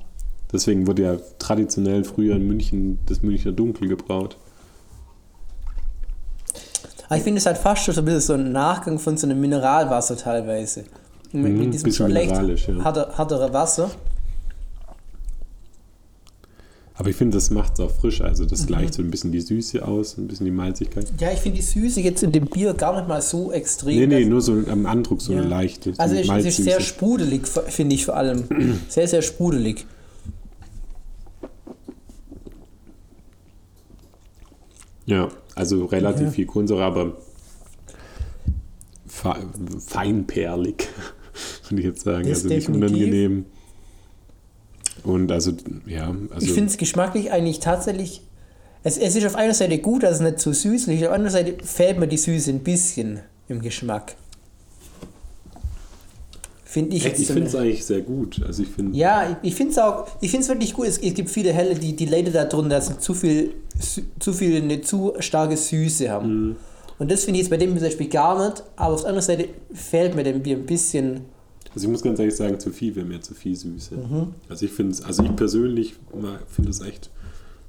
Deswegen 0.55 0.87
wurde 0.87 1.03
ja 1.03 1.17
traditionell 1.41 2.05
früher 2.05 2.37
in 2.37 2.47
München 2.47 3.01
das 3.07 3.23
Münchner 3.23 3.51
Dunkel 3.53 3.89
gebraut. 3.89 4.37
Aber 7.09 7.17
ich 7.17 7.25
finde 7.25 7.39
es 7.39 7.47
halt 7.47 7.59
fast 7.59 7.85
schon 7.85 7.93
so 7.95 8.01
ein 8.01 8.05
bisschen 8.05 8.21
so 8.21 8.33
ein 8.35 8.53
Nachgang 8.53 8.99
von 9.01 9.17
so 9.17 9.27
einem 9.27 9.41
Mineralwasser 9.41 10.17
teilweise. 10.17 10.85
Mit, 11.33 11.53
Mhm, 11.53 11.59
mit 11.59 11.75
diesem 11.75 11.85
bisschen 11.87 12.07
schon 12.07 12.11
leicht 12.13 12.31
mineralisch, 12.31 12.69
ja. 12.69 12.85
harter, 12.85 13.13
härtere 13.17 13.53
Wasser. 13.53 13.91
Aber 16.97 17.09
ich 17.11 17.17
finde, 17.17 17.37
das 17.37 17.51
macht 17.51 17.73
es 17.75 17.81
auch 17.81 17.91
frisch. 17.91 18.21
Also 18.21 18.45
Mhm. 18.45 18.49
das 18.49 18.67
gleicht 18.69 18.95
so 18.95 19.03
ein 19.03 19.11
bisschen 19.11 19.33
die 19.33 19.41
Süße 19.41 19.85
aus, 19.85 20.17
ein 20.17 20.29
bisschen 20.29 20.45
die 20.47 20.53
Malzigkeit. 20.53 21.13
Ja, 21.19 21.33
ich 21.33 21.41
finde 21.41 21.57
die 21.57 21.65
Süße 21.65 22.01
jetzt 22.01 22.23
in 22.23 22.31
dem 22.31 22.47
Bier 22.47 22.73
gar 22.75 22.95
nicht 22.97 23.09
mal 23.09 23.21
so 23.21 23.51
extrem. 23.51 23.99
Nee, 23.99 24.07
nee, 24.07 24.15
Also- 24.19 24.29
nur 24.31 24.41
so 24.41 24.71
am 24.71 24.87
Andruck 24.87 25.21
so 25.21 25.33
Ja. 25.33 25.41
eine 25.41 25.49
leichte. 25.49 25.93
so 25.95 26.01
Also 26.01 26.15
es 26.15 26.29
es 26.29 26.45
ist 26.59 26.65
sehr 26.65 26.81
sprudelig, 26.81 27.49
finde 27.49 27.97
ich 27.97 28.05
vor 28.05 28.15
allem. 28.17 28.45
Sehr, 28.89 29.09
sehr 29.09 29.23
sprudelig. 29.23 29.87
Ja, 35.07 35.29
also 35.55 35.85
relativ 35.85 36.27
Ja. 36.27 36.31
viel 36.31 36.47
Kohlensäure, 36.47 36.85
aber 36.85 37.17
fe 39.07 39.35
feinperlig, 39.87 40.89
würde 41.69 41.81
ich 41.81 41.87
jetzt 41.87 42.03
sagen. 42.05 42.29
Das 42.29 42.39
also 42.45 42.49
nicht 42.49 42.69
definitiv. 42.69 42.91
unangenehm. 42.97 43.47
Und 45.03 45.31
also, 45.31 45.53
ja, 45.87 46.15
also 46.31 46.47
ich 46.47 46.53
finde 46.53 46.71
es 46.71 46.79
geschmacklich 46.79 47.31
eigentlich 47.31 47.61
tatsächlich. 47.61 48.23
Es, 48.83 48.99
es 48.99 49.17
ist 49.17 49.27
auf 49.27 49.35
einer 49.35 49.55
Seite 49.55 49.79
gut, 49.79 50.03
dass 50.03 50.17
es 50.17 50.21
nicht 50.21 50.39
zu 50.39 50.53
süßlich 50.53 51.01
ist, 51.01 51.07
auf 51.07 51.09
der 51.09 51.13
anderen 51.15 51.33
Seite 51.33 51.65
fällt 51.65 51.99
mir 51.99 52.07
die 52.07 52.17
Süße 52.19 52.51
ein 52.51 52.61
bisschen 52.61 53.21
im 53.49 53.61
Geschmack. 53.63 54.15
Finde 56.75 56.97
ich 56.97 57.05
jetzt. 57.05 57.21
ich 57.21 57.29
finde 57.29 57.47
es 57.47 57.55
eigentlich 57.55 57.85
sehr 57.85 58.01
gut. 58.01 58.43
Also 58.45 58.65
ich 58.65 58.69
finde, 58.69 58.99
ja, 58.99 59.31
ich, 59.31 59.51
ich 59.51 59.55
finde 59.55 59.71
es 59.71 59.79
auch, 59.79 60.09
ich 60.21 60.29
finde 60.29 60.43
es 60.43 60.49
wirklich 60.49 60.75
gut. 60.75 60.89
Es, 60.89 60.99
es 60.99 61.15
gibt 61.15 61.31
viele 61.31 61.53
Helle, 61.53 61.77
die, 61.77 61.95
die 61.95 62.05
leiden 62.05 62.33
darunter, 62.33 62.71
dass 62.71 62.89
sie 62.89 62.99
zu 62.99 63.15
viel, 63.15 63.55
zu 64.19 64.33
viel, 64.33 64.61
eine 64.61 64.81
zu 64.81 65.13
starke 65.21 65.57
Süße 65.57 66.11
haben. 66.11 66.49
Mhm. 66.49 66.57
Und 66.99 67.13
das 67.13 67.23
finde 67.23 67.39
ich 67.39 67.45
jetzt 67.45 67.51
bei 67.51 67.59
dem 67.59 67.71
zum 67.77 67.81
Beispiel 67.81 68.09
gar 68.09 68.45
nicht, 68.45 68.65
aber 68.75 68.95
auf 68.95 69.03
der 69.03 69.11
anderen 69.11 69.25
Seite 69.25 69.51
fällt 69.73 70.17
mir 70.17 70.25
dem 70.25 70.43
Bier 70.43 70.57
ein 70.57 70.67
bisschen. 70.67 71.21
also 71.73 71.87
ich 71.87 71.93
muss 71.93 72.03
ganz 72.03 72.19
ehrlich 72.19 72.35
sagen, 72.35 72.59
zu 72.59 72.73
viel 72.73 72.97
wäre 72.97 73.07
mir 73.07 73.21
zu 73.21 73.35
viel 73.35 73.55
Süße. 73.55 73.95
Mhm. 73.95 74.35
Also 74.49 74.67
ich 74.67 74.73
finde 74.73 74.95
es, 74.95 75.05
also 75.05 75.23
ich 75.23 75.37
persönlich 75.37 75.95
finde 76.49 76.71
es 76.71 76.81
echt 76.81 77.09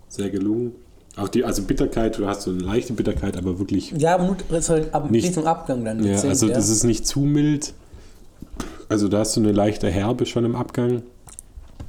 sehr 0.08 0.32
gelungen. 0.32 0.72
Auch 1.16 1.30
die, 1.30 1.44
also 1.46 1.62
Bitterkeit, 1.62 2.18
du 2.18 2.26
hast 2.26 2.42
so 2.42 2.50
eine 2.50 2.62
leichte 2.62 2.94
Bitterkeit, 2.94 3.38
aber 3.38 3.60
wirklich 3.60 3.92
Ja, 4.00 4.16
aber 4.16 4.36
nur 4.50 4.62
so 4.64 4.74
ab, 4.92 5.12
Nicht- 5.12 5.28
Richtung 5.28 5.46
Abgang 5.46 5.86
dann. 5.86 6.04
Ja, 6.04 6.20
also 6.24 6.48
ja. 6.48 6.56
das 6.56 6.70
ist 6.70 6.84
nicht 6.86 7.06
zu 7.06 7.20
mild. 7.20 7.76
Also 8.90 9.08
da 9.08 9.20
hast 9.20 9.36
du 9.36 9.42
eine 9.42 9.52
leichte 9.52 9.90
Herbe 9.90 10.26
schon 10.26 10.46
im 10.46 10.56
Abgang. 10.56 11.02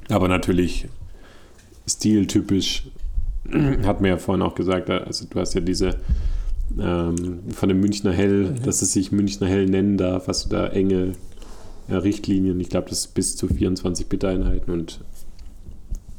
Aber 0.09 0.27
natürlich 0.27 0.87
stiltypisch 1.87 2.83
hat 3.85 4.01
mir 4.01 4.09
ja 4.09 4.17
vorhin 4.17 4.41
auch 4.41 4.55
gesagt, 4.55 4.89
also 4.89 5.25
du 5.29 5.39
hast 5.39 5.53
ja 5.53 5.61
diese 5.61 5.95
ähm, 6.79 7.39
von 7.53 7.69
dem 7.69 7.79
Münchner 7.79 8.11
Hell, 8.11 8.51
Mhm. 8.51 8.63
dass 8.63 8.81
es 8.81 8.91
sich 8.93 9.11
Münchner 9.11 9.47
Hell 9.47 9.65
nennen 9.67 9.97
darf, 9.97 10.27
hast 10.27 10.45
du 10.45 10.49
da 10.49 10.67
enge 10.67 11.13
ja, 11.87 11.99
Richtlinien. 11.99 12.59
Ich 12.59 12.69
glaube, 12.69 12.89
das 12.89 12.99
ist 12.99 13.13
bis 13.13 13.37
zu 13.37 13.47
24 13.47 14.07
Bit-Einheiten 14.07 14.71
und 14.71 14.99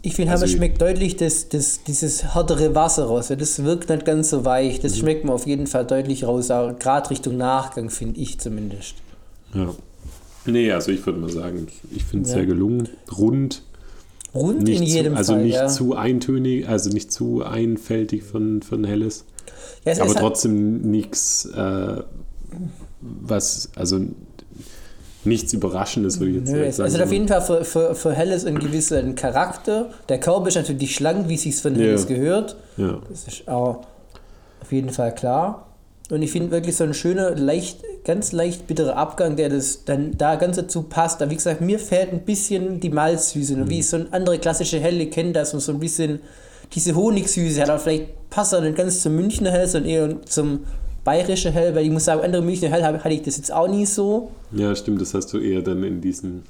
Ich 0.00 0.14
finde, 0.14 0.32
Also- 0.32 0.47
schmeckt 0.47 0.80
deutlich 0.80 1.16
das, 1.16 1.49
das, 1.50 1.82
dieses 1.82 2.35
härtere 2.35 2.75
Wasser 2.75 3.04
raus. 3.06 3.28
Das 3.37 3.62
wirkt 3.64 3.90
nicht 3.90 4.04
ganz 4.06 4.30
so 4.30 4.44
weich. 4.44 4.78
Mhm. 4.78 4.82
Das 4.82 4.97
schmeckt 4.99 5.25
man 5.25 5.35
auf 5.35 5.47
jeden 5.47 5.66
Fall 5.66 5.85
deutlich 5.87 6.25
raus, 6.25 6.49
gerade 6.49 7.11
Richtung 7.11 7.37
Nachgang, 7.37 7.90
finde 7.90 8.18
ich 8.20 8.38
zumindest. 8.38 8.94
ja. 9.54 9.68
Nee, 10.50 10.72
also 10.72 10.90
ich 10.92 11.04
würde 11.06 11.18
mal 11.20 11.30
sagen, 11.30 11.66
ich 11.94 12.04
finde 12.04 12.24
es 12.24 12.30
Ja. 12.30 12.36
sehr 12.38 12.46
gelungen. 12.46 12.88
Rund, 13.16 13.62
Rund 14.34 14.62
nicht 14.62 14.80
in 14.80 14.86
jedem 14.86 15.12
zu, 15.14 15.18
also 15.18 15.32
Fall. 15.34 15.42
nicht 15.42 15.54
ja. 15.54 15.68
zu 15.68 15.94
eintönig, 15.96 16.68
also 16.68 16.90
nicht 16.90 17.12
zu 17.12 17.44
einfältig 17.44 18.22
von, 18.24 18.62
von 18.62 18.84
Helles. 18.84 19.24
ja, 19.84 19.92
aber 19.94 20.06
halt- 20.08 20.18
trotzdem 20.18 20.80
nichts, 20.90 21.46
äh, 21.46 22.02
was, 23.00 23.70
also 23.76 24.00
nichts 25.24 25.52
Überraschendes, 25.52 26.20
würde 26.20 26.30
ich 26.32 26.36
jetzt 26.38 26.50
Nö, 26.52 26.70
sagen. 26.72 26.88
es 26.88 26.94
hat 26.94 27.02
auf 27.04 27.12
jeden 27.12 27.28
Fall 27.28 27.42
für, 27.42 27.64
für, 27.64 27.94
für 27.94 28.12
Helles 28.12 28.44
einen 28.44 28.58
gewissen 28.58 29.14
Charakter. 29.14 29.90
Der 30.08 30.18
Körper 30.20 30.48
ist 30.48 30.54
natürlich 30.54 30.94
schlank, 30.94 31.28
wie 31.28 31.34
es 31.34 31.42
sich 31.42 31.56
von 31.56 31.74
Ja. 31.74 31.82
Helles 31.82 32.06
gehört. 32.06 32.56
ja. 32.76 33.00
Das 33.10 33.26
ist 33.28 33.46
auch 33.48 33.80
auf 34.60 34.72
jeden 34.72 34.90
Fall 34.90 35.14
klar. 35.14 35.67
Und 36.10 36.22
ich 36.22 36.30
finde 36.30 36.50
wirklich 36.50 36.74
so 36.74 36.84
ein 36.84 36.94
schöner, 36.94 37.36
leicht, 37.36 37.80
ganz 38.04 38.32
leicht 38.32 38.66
bitterer 38.66 38.96
Abgang, 38.96 39.36
der 39.36 39.50
das 39.50 39.84
dann 39.84 40.16
da 40.16 40.36
ganz 40.36 40.56
dazu 40.56 40.82
passt. 40.82 41.20
Aber 41.20 41.30
wie 41.30 41.36
gesagt, 41.36 41.60
mir 41.60 41.78
fehlt 41.78 42.12
ein 42.12 42.20
bisschen 42.20 42.80
die 42.80 42.88
Malzsüße. 42.88 43.54
Und 43.54 43.68
wie 43.68 43.80
ich 43.80 43.88
so 43.88 43.98
eine 43.98 44.12
andere 44.12 44.38
klassische 44.38 44.80
Helle 44.80 45.06
kenne, 45.06 45.32
dass 45.32 45.52
man 45.52 45.60
so 45.60 45.72
ein 45.72 45.80
bisschen 45.80 46.20
diese 46.74 46.94
Honigsüße 46.94 47.60
hat. 47.60 47.68
Aber 47.68 47.78
vielleicht 47.78 48.30
passt 48.30 48.54
er 48.54 48.62
nicht 48.62 48.76
ganz 48.76 49.02
zum 49.02 49.16
Münchner 49.16 49.50
Hell, 49.50 49.68
sondern 49.68 49.90
eher 49.90 50.22
zum 50.22 50.60
bayerischen 51.04 51.52
Hell. 51.52 51.74
Weil 51.74 51.84
ich 51.84 51.90
muss 51.90 52.06
sagen, 52.06 52.22
andere 52.22 52.42
Münchner 52.42 52.70
Hell 52.70 52.82
hatte 52.82 53.08
ich 53.10 53.22
das 53.22 53.36
jetzt 53.36 53.52
auch 53.52 53.68
nie 53.68 53.84
so. 53.84 54.30
ja, 54.52 54.74
stimmt, 54.74 55.02
das 55.02 55.12
hast 55.12 55.32
du 55.34 55.38
eher 55.38 55.60
dann 55.60 55.82
in 55.82 56.00
diesen 56.00 56.42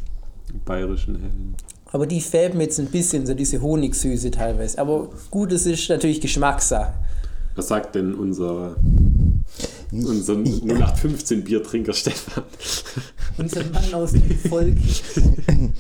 bayerischen 0.65 1.17
Hellen. 1.17 1.57
Aber 1.91 2.07
die 2.07 2.21
fehlt 2.21 2.55
mir 2.55 2.65
jetzt 2.65 2.79
ein 2.79 2.87
bisschen, 2.87 3.27
so 3.27 3.35
diese 3.35 3.61
Honigsüße 3.61 4.31
teilweise. 4.31 4.79
Aber 4.79 5.09
gut, 5.31 5.53
es 5.53 5.67
ist 5.67 5.89
natürlich 5.89 6.21
Geschmackssache. 6.21 6.93
Was 7.57 7.69
sagt 7.69 7.95
denn 7.95 8.15
unser, 8.15 8.77
unser 9.93 10.35
0815 10.35 11.45
Biertrinker 11.45 11.93
Stefan? 11.93 12.45
Unser 13.39 13.65
Mann 13.73 13.95
aus 13.95 14.13
dem 14.13 14.39
Volk. 14.49 14.77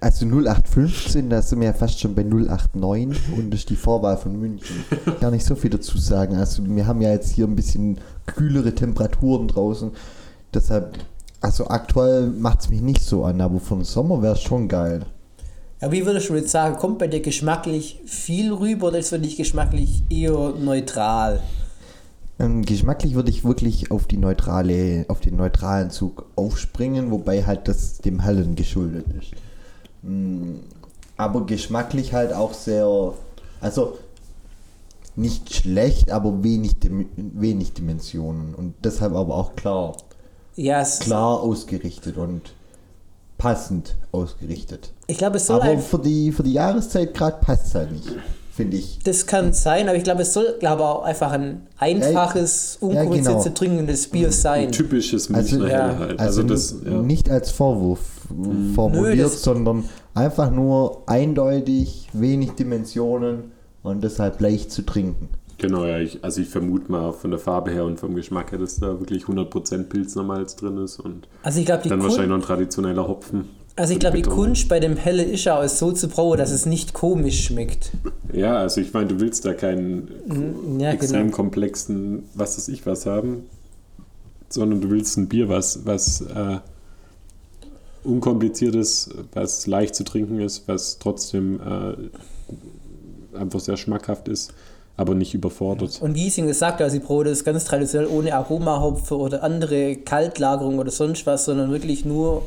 Also 0.00 0.26
0815, 0.26 1.30
da 1.30 1.42
sind 1.42 1.60
wir 1.60 1.68
ja 1.68 1.72
fast 1.72 1.98
schon 2.00 2.14
bei 2.14 2.22
089 2.24 3.18
und 3.36 3.50
das 3.50 3.60
ist 3.60 3.70
die 3.70 3.76
Vorwahl 3.76 4.16
von 4.16 4.38
München. 4.38 4.84
Gar 5.20 5.30
nicht 5.30 5.44
so 5.44 5.54
viel 5.54 5.70
dazu 5.70 5.96
sagen. 5.98 6.36
Also 6.36 6.64
wir 6.64 6.86
haben 6.86 7.00
ja 7.00 7.10
jetzt 7.10 7.30
hier 7.30 7.46
ein 7.46 7.56
bisschen 7.56 7.98
kühlere 8.26 8.74
Temperaturen 8.74 9.48
draußen. 9.48 9.92
Deshalb, 10.52 10.98
also 11.40 11.68
aktuell 11.68 12.28
macht 12.28 12.60
es 12.60 12.70
mich 12.70 12.80
nicht 12.80 13.02
so 13.02 13.24
an, 13.24 13.40
aber 13.40 13.60
von 13.60 13.84
Sommer 13.84 14.22
wäre 14.22 14.34
es 14.34 14.42
schon 14.42 14.68
geil. 14.68 15.06
Ja, 15.80 15.90
wie 15.90 16.04
würdest 16.06 16.28
du 16.28 16.34
jetzt 16.34 16.50
sagen, 16.50 16.76
kommt 16.76 16.98
bei 16.98 17.08
dir 17.08 17.20
geschmacklich 17.20 18.00
viel 18.04 18.52
rüber 18.52 18.88
oder 18.88 18.98
ist 18.98 19.08
für 19.08 19.18
dich 19.18 19.36
geschmacklich 19.36 20.02
eher 20.10 20.54
neutral? 20.60 21.40
Ähm, 22.42 22.64
geschmacklich 22.64 23.14
würde 23.14 23.30
ich 23.30 23.44
wirklich 23.44 23.90
auf 23.92 24.06
die 24.06 24.16
neutrale, 24.16 25.04
auf 25.08 25.20
den 25.20 25.36
neutralen 25.36 25.90
Zug 25.90 26.26
aufspringen, 26.34 27.10
wobei 27.12 27.44
halt 27.44 27.68
das 27.68 27.98
dem 27.98 28.20
Hellen 28.20 28.56
geschuldet 28.56 29.06
ist. 29.20 29.30
Mm, 30.02 30.56
Aber 31.16 31.46
geschmacklich 31.46 32.12
halt 32.12 32.32
auch 32.32 32.52
sehr, 32.52 33.14
also 33.60 33.96
nicht 35.14 35.54
schlecht, 35.54 36.10
aber 36.10 36.42
wenig, 36.42 36.76
wenig 37.16 37.74
Dimensionen 37.74 38.54
und 38.54 38.74
deshalb 38.82 39.14
aber 39.14 39.36
auch 39.36 39.54
klar, 39.54 39.96
Ja, 40.56 40.82
klar 40.82 41.40
ausgerichtet 41.40 42.16
und 42.16 42.54
passend 43.38 43.96
ausgerichtet. 44.10 44.92
ich 45.06 45.18
glaube, 45.18 45.36
es 45.36 45.46
soll 45.46 45.60
Aber 45.60 45.78
für 45.78 45.98
die, 45.98 46.32
für 46.32 46.42
die 46.42 46.54
Jahreszeit 46.54 47.14
gerade 47.14 47.38
passt 47.44 47.66
es 47.66 47.74
halt 47.74 47.92
nicht, 47.92 48.08
finde 48.54 48.76
ich. 48.76 48.98
das 49.04 49.26
kann 49.26 49.52
sein, 49.52 49.88
aber 49.88 49.96
ich 49.96 50.04
glaube, 50.04 50.22
es 50.22 50.32
soll 50.34 50.56
glaube 50.60 50.84
auch 50.84 51.02
einfach 51.04 51.32
ein 51.32 51.66
einfaches, 51.78 52.78
Ja, 52.80 52.88
unkompliziert 52.88 53.26
genau. 53.32 53.42
zu 53.42 53.54
trinkendes 53.54 54.08
Bier 54.08 54.30
sein. 54.30 54.66
Ein 54.66 54.72
typisches 54.72 55.32
Also, 55.32 55.56
Münchner 55.56 55.72
ja, 55.72 55.86
Helle 55.88 55.98
halt. 55.98 56.20
Also, 56.20 56.42
Also, 56.42 56.54
das, 56.54 56.76
ja. 56.84 56.90
Mhm. 56.90 57.06
nicht 57.06 57.30
als 57.30 57.50
Vorwurf 57.50 58.00
formuliert, 58.74 59.16
Nö, 59.30 59.36
sondern 59.36 59.84
einfach 60.14 60.50
nur 60.50 61.02
eindeutig, 61.06 62.08
wenig 62.12 62.52
Dimensionen 62.52 63.52
und 63.82 64.02
deshalb 64.04 64.40
leicht 64.40 64.70
zu 64.70 64.82
trinken. 64.82 65.28
Genau, 65.58 65.84
ja. 65.84 65.98
Ich, 65.98 66.22
also 66.24 66.40
ich 66.40 66.48
vermute 66.48 66.90
mal 66.90 67.12
von 67.12 67.30
der 67.30 67.38
Farbe 67.38 67.70
her 67.70 67.84
und 67.84 67.98
vom 68.00 68.14
Geschmack 68.16 68.50
her, 68.50 68.58
dass 68.58 68.76
da 68.76 68.98
wirklich 68.98 69.24
100% 69.24 69.84
Pilzner 69.84 70.24
Malz 70.24 70.56
drin 70.56 70.76
ist 70.78 70.98
und 70.98 71.28
Also 71.42 71.60
ich 71.60 71.66
glaube, 71.66 71.82
die, 71.84 71.88
dann 71.88 72.02
wahrscheinlich 72.02 72.26
Kun 72.28 72.30
noch 72.30 72.36
ein 72.38 72.46
traditioneller 72.46 73.06
Hopfen. 73.06 73.48
Also 73.76 73.92
ich 73.92 73.98
glaube, 73.98 74.16
die. 74.16 74.22
Kunst 74.22 74.68
bei 74.68 74.80
dem 74.80 74.96
Helle 74.96 75.22
ist 75.22 75.48
auch 75.48 75.62
es 75.62 75.78
so 75.78 75.92
zu 75.92 76.08
brauen, 76.08 76.38
dass 76.38 76.50
es 76.50 76.66
nicht 76.66 76.92
komisch 76.92 77.44
schmeckt. 77.44 77.90
Ja, 78.32 78.56
also 78.58 78.80
ich 78.80 78.92
meine, 78.92 79.06
du 79.08 79.20
willst 79.20 79.44
da 79.44 79.54
keinen 79.54 80.08
Mhm, 80.26 80.80
Ja, 80.80 80.90
extrem 80.92 81.24
genau. 81.26 81.36
komplexen, 81.36 82.24
was 82.34 82.56
weiß 82.58 82.68
ich 82.68 82.84
was 82.86 83.06
haben, 83.06 83.44
sondern 84.48 84.80
du 84.80 84.90
willst 84.90 85.16
ein 85.16 85.28
Bier, 85.28 85.48
was, 85.48 85.86
was 85.86 86.20
äh, 86.22 86.58
unkompliziert 88.04 88.74
ist, 88.74 89.10
was 89.32 89.66
leicht 89.66 89.94
zu 89.94 90.04
trinken 90.04 90.40
ist, 90.40 90.66
was 90.68 90.98
trotzdem 90.98 91.60
äh, 91.60 93.38
einfach 93.38 93.60
sehr 93.60 93.76
schmackhaft 93.76 94.28
ist, 94.28 94.52
aber 94.96 95.14
nicht 95.14 95.34
überfordert. 95.34 96.00
Und 96.02 96.14
Giesing 96.14 96.46
gesagt, 96.46 96.82
also 96.82 96.98
die 96.98 97.04
Brote 97.04 97.30
ist 97.30 97.44
ganz 97.44 97.64
traditionell 97.64 98.08
ohne 98.08 98.34
Aromahopfe 98.34 99.16
oder 99.16 99.42
andere 99.42 99.96
Kaltlagerung 99.96 100.78
oder 100.78 100.90
sonst 100.90 101.26
was, 101.26 101.44
sondern 101.46 101.70
wirklich 101.70 102.04
nur 102.04 102.42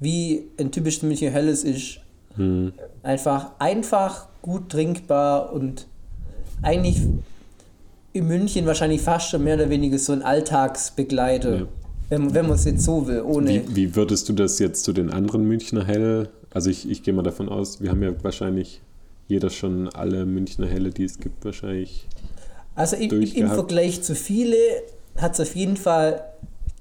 wie 0.00 0.44
ein 0.58 0.70
typisches 0.70 1.02
Münchner 1.02 1.30
Helles 1.30 1.64
ist. 1.64 2.00
Hm. 2.36 2.72
Einfach 3.02 3.52
einfach 3.58 4.28
gut 4.42 4.70
trinkbar 4.70 5.52
und 5.52 5.86
eigentlich 6.62 7.00
in 8.12 8.26
München 8.26 8.66
wahrscheinlich 8.66 9.00
fast 9.00 9.30
schon 9.30 9.44
mehr 9.44 9.56
oder 9.56 9.70
weniger 9.70 9.98
so 9.98 10.12
ein 10.12 10.22
Alltagsbegleiter. 10.22 11.56
Ja. 11.56 11.66
Wenn, 12.08 12.34
wenn 12.34 12.46
man 12.46 12.54
es 12.54 12.64
jetzt 12.64 12.84
so 12.84 13.06
will, 13.06 13.22
ohne. 13.22 13.48
Wie, 13.48 13.76
wie 13.76 13.96
würdest 13.96 14.28
du 14.28 14.32
das 14.32 14.58
jetzt 14.58 14.84
zu 14.84 14.92
den 14.92 15.10
anderen 15.10 15.44
Münchner 15.44 15.84
Hell? 15.84 16.28
Also 16.50 16.70
ich, 16.70 16.88
ich 16.88 17.02
gehe 17.02 17.12
mal 17.12 17.22
davon 17.22 17.48
aus, 17.48 17.80
wir 17.80 17.90
haben 17.90 18.02
ja 18.02 18.12
wahrscheinlich 18.22 18.80
jeder 19.28 19.50
schon 19.50 19.88
alle 19.88 20.24
Münchner 20.24 20.66
Helle, 20.66 20.90
die 20.90 21.04
es 21.04 21.18
gibt, 21.18 21.44
wahrscheinlich. 21.44 22.06
Also 22.76 22.96
im, 22.96 23.22
im. 23.22 23.48
Vergleich 23.48 24.02
zu 24.02 24.14
viele 24.14 24.56
hat 25.16 25.34
es 25.34 25.40
auf 25.40 25.56
jeden 25.56 25.76
Fall 25.76 26.22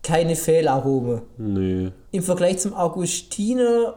keine 0.05 0.35
Fehlarome. 0.35 1.23
Nee. 1.37 1.91
Im 2.11 2.23
Vergleich 2.23 2.59
zum 2.59 2.73
Augustiner 2.73 3.95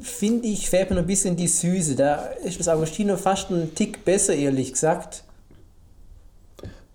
finde 0.00 0.48
ich, 0.48 0.68
fehlt 0.68 0.90
mir 0.90 0.98
ein 0.98 1.06
bisschen 1.06 1.36
die 1.36 1.48
Süße. 1.48 1.94
Da 1.96 2.16
ist 2.44 2.60
das 2.60 2.68
Augustiner 2.68 3.16
fast 3.16 3.50
ein 3.50 3.74
Tick 3.74 4.04
besser, 4.04 4.34
ehrlich 4.34 4.72
gesagt. 4.72 5.24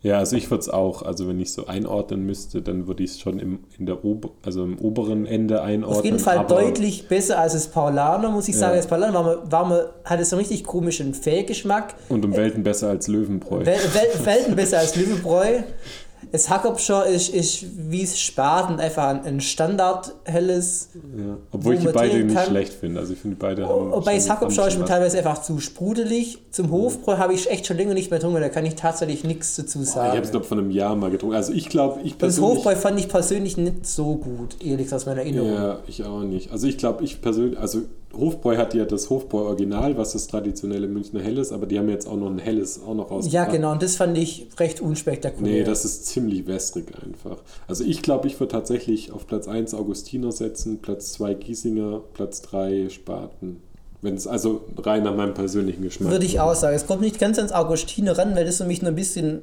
Ja, 0.04 0.20
also 0.20 0.36
ich 0.36 0.50
würde 0.52 0.62
es 0.62 0.70
auch, 0.70 1.02
also 1.02 1.28
wenn 1.28 1.40
ich 1.40 1.52
so 1.52 1.66
einordnen 1.66 2.24
müsste, 2.26 2.62
dann 2.62 2.88
würde 2.88 3.04
ich 3.04 3.12
es 3.12 3.20
schon 3.20 3.40
im, 3.40 3.60
in 3.80 3.88
der 3.88 4.06
Ober, 4.06 4.30
also 4.46 4.64
im 4.64 4.78
oberen 4.78 5.26
Ende 5.26 5.62
einordnen. 5.64 5.98
Auf 6.00 6.06
jeden 6.06 6.20
Fall 6.20 6.46
deutlich 6.46 7.08
besser 7.08 7.40
als 7.40 7.54
das 7.54 7.68
Paulaner, 7.68 8.30
muss 8.30 8.48
ich 8.48 8.56
sagen. 8.56 8.74
Ja. 8.74 8.78
Das 8.78 8.88
Paulaner 8.88 9.14
war, 9.16 9.24
mal- 9.24 9.52
war, 9.52 9.66
mal- 9.66 9.90
hatte 10.06 10.24
so 10.24 10.36
einen 10.36 10.46
richtig 10.46 10.64
komischen 10.66 11.14
Fehlgeschmack. 11.16 11.96
Und 12.10 12.24
um 12.24 12.36
Welten 12.36 12.62
besser 12.64 12.90
als 12.90 13.08
Löwenbräu. 13.08 13.66
Wel 13.66 13.76
Wel 13.94 14.26
Welten 14.26 14.56
besser 14.56 14.78
als 14.80 14.96
Lübebräu. 14.96 15.62
Das 16.32 16.50
Hackopscher 16.50 17.06
ist, 17.06 17.30
ist 17.30 17.66
wie 17.90 18.04
es 18.04 18.20
Spaten 18.20 18.80
einfach 18.80 19.08
ein, 19.08 19.24
ein 19.24 19.42
Standard-helles. 19.42 20.90
ja. 21.18 21.38
Obwohl 21.52 21.76
ich 21.76 21.82
die 21.82 21.88
beide 21.88 22.24
nicht 22.24 22.46
schlecht 22.46 22.74
finde. 22.74 23.00
Also 23.00 23.14
ich 23.14 23.20
finde 23.20 23.38
beide 23.38 23.68
haben. 23.68 23.92
Wobei 23.92 24.16
das 24.16 24.30
haben 24.30 24.48
ist 24.48 24.80
mir 24.80 24.86
teilweise 24.86 25.18
einfach 25.18 25.42
zu 25.42 25.60
sprudelig. 25.60 26.40
Zum 26.52 26.72
Hofbräu 26.72 27.18
habe 27.18 27.34
ich 27.34 27.50
echt 27.50 27.66
schon 27.68 27.78
länger 27.78 27.94
nicht 27.94 28.12
mehr 28.12 28.20
getrunken, 28.20 28.42
da 28.42 28.50
kann 28.50 28.66
ich 28.66 28.76
tatsächlich 28.76 29.24
nichts 29.24 29.56
dazu 29.56 29.82
Ich 29.82 29.90
sagen. 29.90 30.10
habe 30.10 30.22
es, 30.22 30.32
glaube 30.32 30.44
ich, 30.44 30.50
vor 30.50 30.58
einem 30.58 30.72
Jahr 30.72 30.96
mal 30.96 31.12
getrunken. 31.12 31.36
Also 31.36 31.54
ich 31.54 31.70
glaube, 31.70 32.02
ich 32.02 32.12
das 32.12 32.36
persönlich... 32.36 32.58
Hofbräu 32.58 32.76
fand 32.76 33.00
ich 33.00 33.08
persönlich 33.08 33.58
nicht 33.58 33.86
so 33.86 34.16
gut, 34.16 34.56
ehrlich 34.64 34.86
gesagt, 34.86 35.02
aus 35.02 35.06
meiner 35.06 35.22
Erinnerung. 35.22 35.54
Ja, 35.54 35.80
ich 35.88 36.04
auch 36.04 36.22
nicht. 36.22 36.52
Also 36.52 36.68
ich 36.68 36.78
glaube, 36.78 37.04
ich 37.04 37.22
persönlich, 37.22 37.60
also 37.60 37.82
Hofbräu 38.18 38.58
hat 38.58 38.74
ja 38.74 38.86
das 38.86 39.10
Hofbräu 39.10 39.44
Original, 39.44 39.98
was 39.98 40.14
das 40.14 40.28
traditionelle 40.28 40.88
Münchner 40.88 41.22
Hell 41.22 41.38
ist, 41.38 41.52
aber 41.52 41.66
die 41.66 41.78
haben 41.78 41.90
jetzt 41.90 42.08
auch 42.08 42.18
noch 42.18 42.30
ein 42.30 42.40
Helles 42.40 42.82
auch 42.82 42.94
noch 42.94 43.12
rausgebracht. 43.12 43.34
Ja, 43.34 43.46
genau, 43.46 43.72
und 43.72 43.82
das 43.82 43.96
fand 43.96 44.18
ich 44.18 44.48
recht 44.60 44.82
unspektakulär. 44.82 45.52
Nee, 45.52 45.64
das 45.64 45.86
ist 45.86 46.06
ziemlich 46.08 46.48
wässrig 46.48 46.88
einfach. 47.04 47.38
Also 47.68 47.84
ich 47.84 48.02
glaube, 48.02 48.28
ich 48.28 48.40
würde 48.40 48.52
tatsächlich 48.52 49.12
auf 49.12 49.28
Platz 49.28 49.48
1 49.48 49.74
Augustiner 49.74 50.32
setzen, 50.32 50.80
Platz 50.80 51.14
2 51.14 51.36
Giesinger, 51.36 52.02
Platz 52.14 52.42
3 52.42 52.90
Spaten. 52.90 53.62
Wenn 54.02 54.16
es 54.16 54.28
also 54.28 54.62
rein 54.78 55.04
nach 55.04 55.16
meinem 55.16 55.34
persönlichen 55.34 55.82
Geschmack. 55.82 56.12
Würde 56.12 56.26
ich 56.26 56.40
auch 56.40 56.54
sagen. 56.54 56.76
Es 56.76 56.86
kommt 56.86 57.02
nicht 57.02 57.20
ganz 57.20 57.38
ans 57.38 57.52
Augustiner 57.52 58.18
ran, 58.18 58.36
weil 58.36 58.46
das 58.46 58.58
für 58.58 58.66
mich 58.66 58.82
nur 58.82 58.92
ein 58.92 58.96
bisschen 58.96 59.42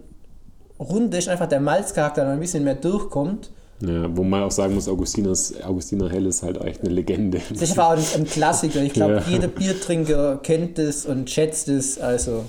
rund 0.78 1.14
ist, 1.14 1.28
einfach 1.28 1.48
der 1.48 1.60
Malzcharakter 1.60 2.24
noch 2.24 2.32
ein 2.32 2.40
bisschen 2.40 2.64
mehr 2.64 2.74
durchkommt. 2.74 3.50
Ja, 3.80 4.16
wo 4.16 4.22
man 4.22 4.42
auch 4.44 4.50
sagen 4.50 4.74
muss, 4.74 4.88
Augustiners, 4.88 5.54
Augustiner 5.62 6.08
Hell 6.08 6.26
ist 6.26 6.42
halt 6.42 6.58
echt 6.60 6.80
eine 6.82 6.90
Legende. 6.90 7.40
Das 7.50 7.60
ist 7.62 7.78
aber 7.78 7.94
auch 7.98 8.14
ein, 8.16 8.24
Klassiker. 8.24 8.82
Ich 8.82 8.92
glaube, 8.92 9.14
Ja. 9.14 9.22
jeder 9.28 9.48
Biertrinker 9.48 10.38
kennt 10.42 10.78
es 10.78 11.06
und 11.06 11.28
schätzt 11.28 11.68
es. 11.68 11.98
Also 11.98 12.44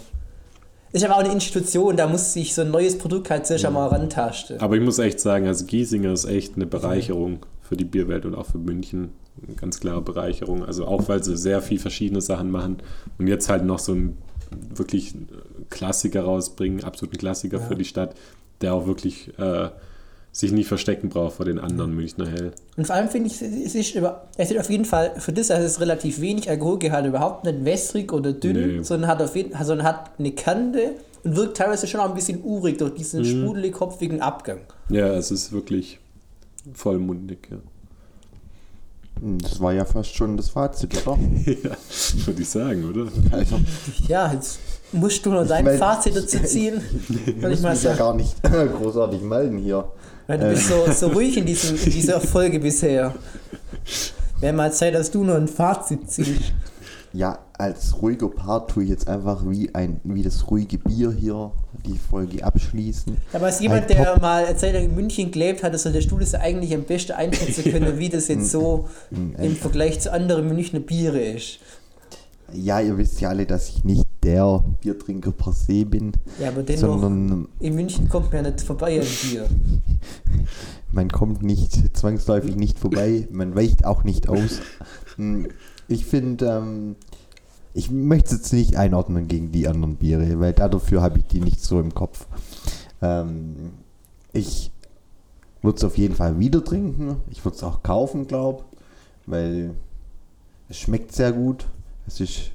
Ist 0.91 1.03
aber 1.03 1.15
auch 1.15 1.19
eine 1.23 1.33
Institution, 1.33 1.97
da 1.97 2.07
muss 2.07 2.31
sich 2.33 2.53
so 2.53 2.61
ein 2.61 2.71
neues 2.71 2.97
Produkt 2.97 3.29
halt 3.29 3.45
zuerst 3.45 3.65
einmal 3.65 3.89
rantasten. 3.89 4.59
Aber 4.61 4.75
ich 4.77 4.81
muss 4.81 4.97
echt 4.99 5.19
sagen, 5.19 5.45
also 5.47 5.65
Giesinger 5.65 6.13
ist 6.13 6.23
echt 6.25 6.55
eine 6.55 6.65
Bereicherung 6.67 7.39
für 7.61 7.75
die 7.75 7.83
Bierwelt 7.83 8.25
und 8.25 8.33
auch 8.35 8.45
für 8.45 8.59
München. 8.59 9.09
Eine 9.45 9.55
ganz 9.57 9.81
klare 9.81 10.01
Bereicherung. 10.01 10.63
Also 10.63 10.85
auch, 10.85 11.09
weil 11.09 11.21
sie 11.21 11.35
sehr 11.35 11.61
viel 11.61 11.79
verschiedene 11.79 12.21
Sachen 12.21 12.49
machen 12.49 12.77
und 13.17 13.27
jetzt 13.27 13.49
halt 13.49 13.65
noch 13.65 13.79
so 13.79 13.91
einen 13.91 14.17
wirklich 14.73 15.13
Klassiker 15.69 16.23
rausbringen, 16.23 16.83
absoluten 16.85 17.17
Klassiker 17.17 17.57
Ja. 17.57 17.63
für 17.65 17.75
die 17.75 17.83
Stadt, 17.83 18.15
der 18.61 18.73
auch 18.73 18.85
wirklich 18.87 19.37
äh, 19.37 19.69
sich 20.37 20.51
nicht 20.51 20.67
verstecken 20.67 21.07
braucht 21.07 21.37
vor 21.37 21.45
den 21.45 21.59
anderen 21.59 21.95
Münchner 21.95 22.27
Hell. 22.29 22.51
Und 22.75 22.85
vor 22.85 22.95
allem 22.97 23.07
finde 23.07 23.27
ich, 23.29 23.41
es 23.41 23.73
ist, 23.73 23.95
über, 23.95 24.27
es 24.35 24.51
ist 24.51 24.59
auf 24.59 24.69
jeden 24.69 24.83
Fall 24.83 25.13
für 25.17 25.31
das, 25.31 25.47
dass 25.47 25.63
es 25.63 25.79
relativ 25.79 26.19
wenig 26.19 26.49
Alkoholgehalt 26.49 27.05
überhaupt 27.05 27.45
nicht 27.45 27.63
wässrig 27.63 28.11
oder 28.11 28.33
dünn, 28.33 28.77
Nee. 28.79 28.83
sondern, 28.83 29.09
hat 29.09 29.21
auf 29.21 29.33
jeden, 29.37 29.53
sondern 29.63 29.87
hat 29.87 30.11
eine 30.19 30.33
Kante 30.33 30.91
und 31.23 31.37
wirkt 31.37 31.55
teilweise 31.55 31.87
schon 31.87 32.01
auch 32.01 32.09
ein 32.09 32.15
bisschen 32.15 32.43
urig 32.43 32.77
durch 32.79 32.93
diesen 32.95 33.21
Mhm. 33.21 33.25
sprudelig-kopfigen 33.45 34.19
Abgang. 34.19 34.59
Ja, 34.89 35.07
es 35.13 35.31
ist 35.31 35.53
wirklich 35.53 35.99
vollmundig, 36.73 37.47
ja. 37.49 37.57
Hm, 39.21 39.37
Das 39.39 39.61
war 39.61 39.71
ja 39.71 39.85
fast 39.85 40.13
schon 40.13 40.35
das 40.35 40.49
Fazit, 40.49 40.95
oder? 41.07 41.17
ja, 41.45 41.71
würde 42.25 42.41
ich 42.41 42.49
sagen, 42.49 42.83
oder? 42.89 43.07
Also, 43.31 43.55
Ja, 44.09 44.33
jetzt 44.33 44.59
musst 44.91 45.25
du 45.25 45.29
noch 45.31 45.47
dein 45.47 45.63
mein- 45.63 45.77
Fazit 45.77 46.13
dazu 46.17 46.39
ziehen. 46.43 46.81
Ich 47.07 47.27
ich 47.27 47.41
muss 47.41 47.61
ja 47.61 47.75
sagen. 47.75 47.97
gar 47.97 48.13
nicht 48.15 48.35
großartig 48.77 49.21
melden 49.21 49.59
hier. 49.59 49.87
Weil 50.27 50.39
du 50.39 50.49
bist 50.49 50.67
so, 50.67 50.85
so 50.91 51.07
ruhig 51.07 51.37
in, 51.37 51.45
diesem, 51.45 51.75
in 51.77 51.91
dieser 51.91 52.19
Folge 52.33 52.59
bisher. 52.59 53.13
Wäre 54.39 54.53
mal 54.53 54.71
Zeit, 54.73 54.95
dass 54.95 55.11
du 55.11 55.23
noch 55.23 55.35
ein 55.35 55.47
Fazit 55.47 56.09
ziehst. 56.09 56.53
Ja, 57.13 57.39
als 57.57 58.01
ruhiger 58.01 58.27
Part 58.27 58.71
tue 58.71 58.83
ich 58.83 58.89
jetzt 58.89 59.07
einfach 59.07 59.41
wie 59.47 59.73
ein 59.73 60.01
wie 60.03 60.21
das 60.21 60.49
ruhige 60.51 60.77
Bier 60.77 61.13
hier 61.13 61.51
die 61.85 61.97
Folge 61.97 62.43
abschließen. 62.43 63.15
Aber 63.31 63.45
als 63.45 63.61
jemand, 63.61 63.83
Ein 63.83 63.87
der 63.95 64.05
Top- 64.13 64.21
mal 64.21 64.57
Zeit 64.57 64.75
in 64.75 64.93
München 64.93 65.31
gelebt 65.31 65.63
hat, 65.63 65.79
sollte 65.79 66.05
du 66.05 66.17
das 66.19 66.33
eigentlich 66.35 66.73
am 66.75 66.83
besten 66.83 67.13
einschätzen 67.13 67.63
können, 67.71 67.97
wie 67.99 68.09
das 68.09 68.27
jetzt 68.27 68.51
so 68.51 68.89
im 69.11 69.55
Vergleich 69.55 70.01
zu 70.01 70.11
anderen 70.11 70.49
Münchner 70.49 70.81
Biere 70.81 71.21
ist. 71.21 71.59
Ja, 72.53 72.81
ihr 72.81 72.97
wisst 72.97 73.21
ja 73.21 73.29
alle, 73.29 73.45
dass 73.45 73.69
ich 73.69 73.83
nicht 73.85 74.03
der 74.25 74.63
Biertrinker 74.81 75.31
per 75.31 75.53
se 75.53 75.85
bin, 75.85 76.11
Ja, 76.39 76.49
aber 76.49 76.63
dennoch, 76.63 76.81
sondern 76.99 77.47
in 77.59 77.75
München 77.75 78.09
kommt 78.09 78.33
man 78.33 78.43
ja 78.43 78.51
nicht 78.51 78.61
vorbei 78.65 78.99
an 78.99 79.07
Bier. 79.21 79.47
man 80.91 81.09
kommt 81.09 81.43
nicht 81.43 81.95
zwangsläufig 81.95 82.55
nicht 82.55 82.79
vorbei, 82.79 83.27
man 83.31 83.55
weicht 83.55 83.85
auch 83.85 84.03
nicht 84.03 84.27
aus. 84.27 84.59
Hm, 85.15 85.47
Ich 85.87 86.05
finde, 86.05 86.45
ähm, 86.47 86.95
ich 87.73 87.91
möchte 87.91 88.27
es 88.33 88.41
jetzt 88.41 88.53
nicht 88.53 88.75
einordnen 88.75 89.27
gegen 89.27 89.51
die 89.51 89.67
anderen 89.67 89.97
Biere, 89.97 90.39
weil 90.39 90.53
dafür 90.53 91.01
habe 91.01 91.19
ich 91.19 91.25
die 91.27 91.41
nicht 91.41 91.61
so 91.61 91.79
im 91.79 91.93
Kopf. 91.93 92.25
Ähm, 93.01 93.71
ich 94.33 94.71
würde 95.61 95.77
es 95.77 95.83
auf 95.83 95.97
jeden 95.97 96.15
Fall 96.15 96.39
wieder 96.39 96.63
trinken. 96.63 97.17
Ich 97.29 97.45
würde 97.45 97.55
es 97.57 97.63
auch 97.63 97.83
kaufen, 97.83 98.27
glaube 98.27 98.65
weil 99.25 99.71
es 100.69 100.77
schmeckt 100.77 101.11
sehr 101.11 101.31
gut. 101.31 101.65
Es 102.07 102.19
ist 102.19 102.51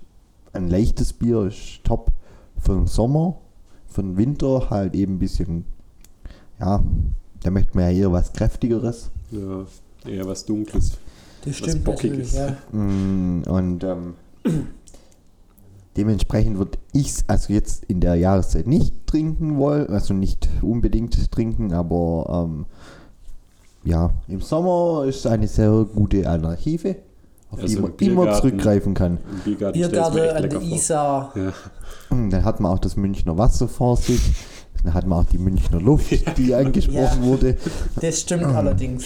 ein 0.52 0.68
leichtes 0.68 1.12
Bier, 1.12 1.42
ist 1.44 1.84
top 1.84 2.10
für 2.58 2.74
den 2.74 2.86
Sommer. 2.86 3.38
Für 3.86 4.02
den 4.02 4.16
Winter 4.16 4.70
halt 4.70 4.94
eben 4.94 5.14
ein 5.14 5.18
bisschen, 5.18 5.64
ja, 6.60 6.82
da 7.42 7.50
möchte 7.50 7.76
man 7.76 7.90
ja 7.90 8.02
eher 8.02 8.12
was 8.12 8.32
kräftigeres. 8.32 9.10
Ja, 9.30 9.66
eher 10.08 10.26
was 10.26 10.44
Dunkles. 10.44 10.92
Das 11.44 11.56
stimmt 11.56 11.84
Bockiges. 11.84 12.34
natürlich, 12.34 12.62
ja. 12.72 12.78
Mm, 12.78 13.42
Und 13.48 13.84
ähm, 13.84 14.14
dementsprechend 15.96 16.58
würde 16.58 16.78
ich 16.92 17.08
es 17.08 17.24
also 17.28 17.52
jetzt 17.52 17.84
in 17.86 18.00
der 18.00 18.14
Jahreszeit 18.14 18.66
nicht 18.66 19.06
trinken 19.06 19.56
wollen, 19.56 19.88
also 19.88 20.14
nicht 20.14 20.48
unbedingt 20.62 21.30
trinken, 21.32 21.72
aber 21.72 22.46
ähm, 22.48 22.66
ja, 23.82 24.12
im 24.28 24.40
Sommer 24.40 25.04
ist 25.06 25.20
es 25.20 25.26
eine 25.26 25.48
sehr 25.48 25.86
gute 25.94 26.28
Alternative, 26.28 26.96
auf 27.50 27.58
Also 27.60 27.88
die 27.88 28.10
man 28.10 28.24
immer 28.24 28.32
zurückgreifen 28.34 28.94
kann. 28.94 29.18
Biergarten 29.44 29.84
an 30.20 30.48
der. 30.48 30.60
Isar. 30.62 31.32
Ja. 31.36 32.16
Mm, 32.16 32.30
Dann 32.30 32.44
hat 32.44 32.60
man 32.60 32.72
auch 32.72 32.78
das 32.78 32.96
Münchner 32.96 33.36
Wasser 33.38 33.68
vor 33.68 33.96
sich, 33.96 34.20
dann 34.84 34.94
hat 34.94 35.06
man 35.06 35.20
auch 35.24 35.28
die 35.30 35.38
Münchner 35.38 35.80
Luft, 35.80 36.36
die 36.38 36.54
angesprochen 36.54 37.22
Ja. 37.22 37.22
wurde. 37.22 37.56
Das 38.00 38.20
stimmt 38.20 38.44
allerdings. 38.46 39.04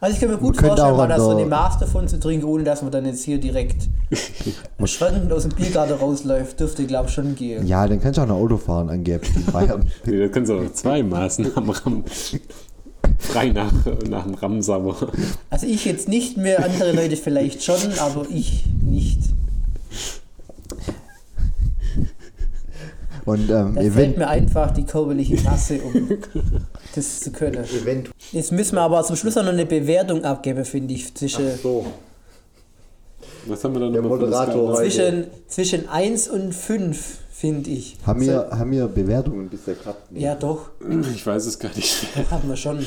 Also 0.00 0.14
ich 0.16 0.20
kann 0.20 0.28
mir 0.30 0.36
gut 0.36 0.56
Man 0.56 0.66
vorstellen, 0.66 0.96
mal 0.98 1.08
da 1.08 1.18
so 1.18 1.30
eine 1.30 1.46
Maß 1.46 1.78
davon 1.78 2.08
zu 2.08 2.20
trinken, 2.20 2.44
ohne 2.44 2.62
dass 2.62 2.82
man 2.82 2.90
dann 2.90 3.06
jetzt 3.06 3.24
hier 3.24 3.38
direkt 3.38 3.88
schwankend 4.84 5.32
aus 5.32 5.42
dem 5.44 5.52
Biergarten 5.52 5.94
rausläuft. 5.94 6.60
Dürfte, 6.60 6.84
glaube 6.84 7.08
ich, 7.08 7.14
schon 7.14 7.34
gehen. 7.34 7.66
Ja, 7.66 7.86
dann 7.88 8.00
kannst 8.00 8.18
du 8.18 8.22
auch 8.22 8.26
noch 8.26 8.36
Auto 8.36 8.58
fahren 8.58 8.90
angeblich 8.90 9.34
in 9.34 9.44
Bayern. 9.52 9.88
Nee, 10.04 10.20
da 10.20 10.28
können 10.28 10.44
sie 10.44 10.54
auch 10.54 10.72
zwei 10.74 11.02
Maßnahmen 11.02 11.70
ram. 11.70 12.04
Frei 13.34 13.48
nach, 13.48 13.72
nach 14.08 14.24
dem 14.24 14.34
Ramsauer. 14.34 15.10
Also 15.50 15.66
ich 15.66 15.84
jetzt 15.84 16.08
nicht 16.08 16.36
mehr, 16.36 16.64
andere 16.64 16.92
Leute 16.92 17.16
vielleicht 17.16 17.64
schon, 17.64 17.76
aber 17.98 18.26
ich 18.30 18.64
nicht. 18.80 19.18
Und 23.24 23.50
ähm, 23.50 23.74
Da 23.74 23.80
fehlt 23.80 23.92
event 23.92 24.18
mir 24.18 24.28
einfach 24.28 24.70
die 24.70 24.84
körperliche 24.84 25.42
Masse, 25.42 25.80
um 25.80 26.10
das 26.94 27.20
zu 27.20 27.32
können. 27.32 27.64
event 27.64 28.10
Jetzt 28.30 28.52
müssen 28.52 28.76
wir 28.76 28.82
aber 28.82 29.02
zum 29.02 29.16
Schluss 29.16 29.36
auch 29.36 29.42
noch 29.42 29.52
eine 29.52 29.66
Bewertung 29.66 30.24
abgeben, 30.24 30.64
finde 30.64 30.94
ich. 30.94 31.12
Zwischen, 31.14 31.58
so. 31.60 31.86
Was 33.46 33.64
haben 33.64 33.74
wir 33.74 33.80
dann 33.80 33.92
Der 33.92 34.02
Moderator 34.02 34.76
zwischen, 34.76 35.24
zwischen 35.48 35.88
1 35.88 36.28
und 36.28 36.54
5, 36.54 37.18
finde 37.32 37.70
ich. 37.70 37.96
Haben 38.06 38.20
wir, 38.20 38.48
haben 38.50 38.70
wir 38.70 38.86
Bewertungen 38.86 39.48
bisher 39.48 39.74
gehabt? 39.74 40.12
Nee. 40.12 40.20
Ja, 40.20 40.34
doch. 40.36 40.70
Ich 41.14 41.26
weiß 41.26 41.46
es 41.46 41.58
gar 41.58 41.74
nicht. 41.74 42.06
Das 42.14 42.30
haben 42.30 42.48
wir 42.48 42.56
schon. 42.56 42.78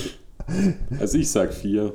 Also 1.00 1.18
ich 1.18 1.30
sag 1.30 1.54
vier. 1.54 1.94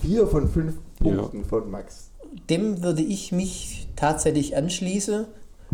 Vier 0.00 0.26
von 0.26 0.48
fünf 0.48 0.74
Ja. 1.02 1.14
Punkten 1.16 1.44
von 1.44 1.70
Max. 1.70 2.10
Dem 2.48 2.82
würde 2.82 3.02
ich 3.02 3.32
mich 3.32 3.88
tatsächlich 3.96 4.56
anschließen. 4.56 5.26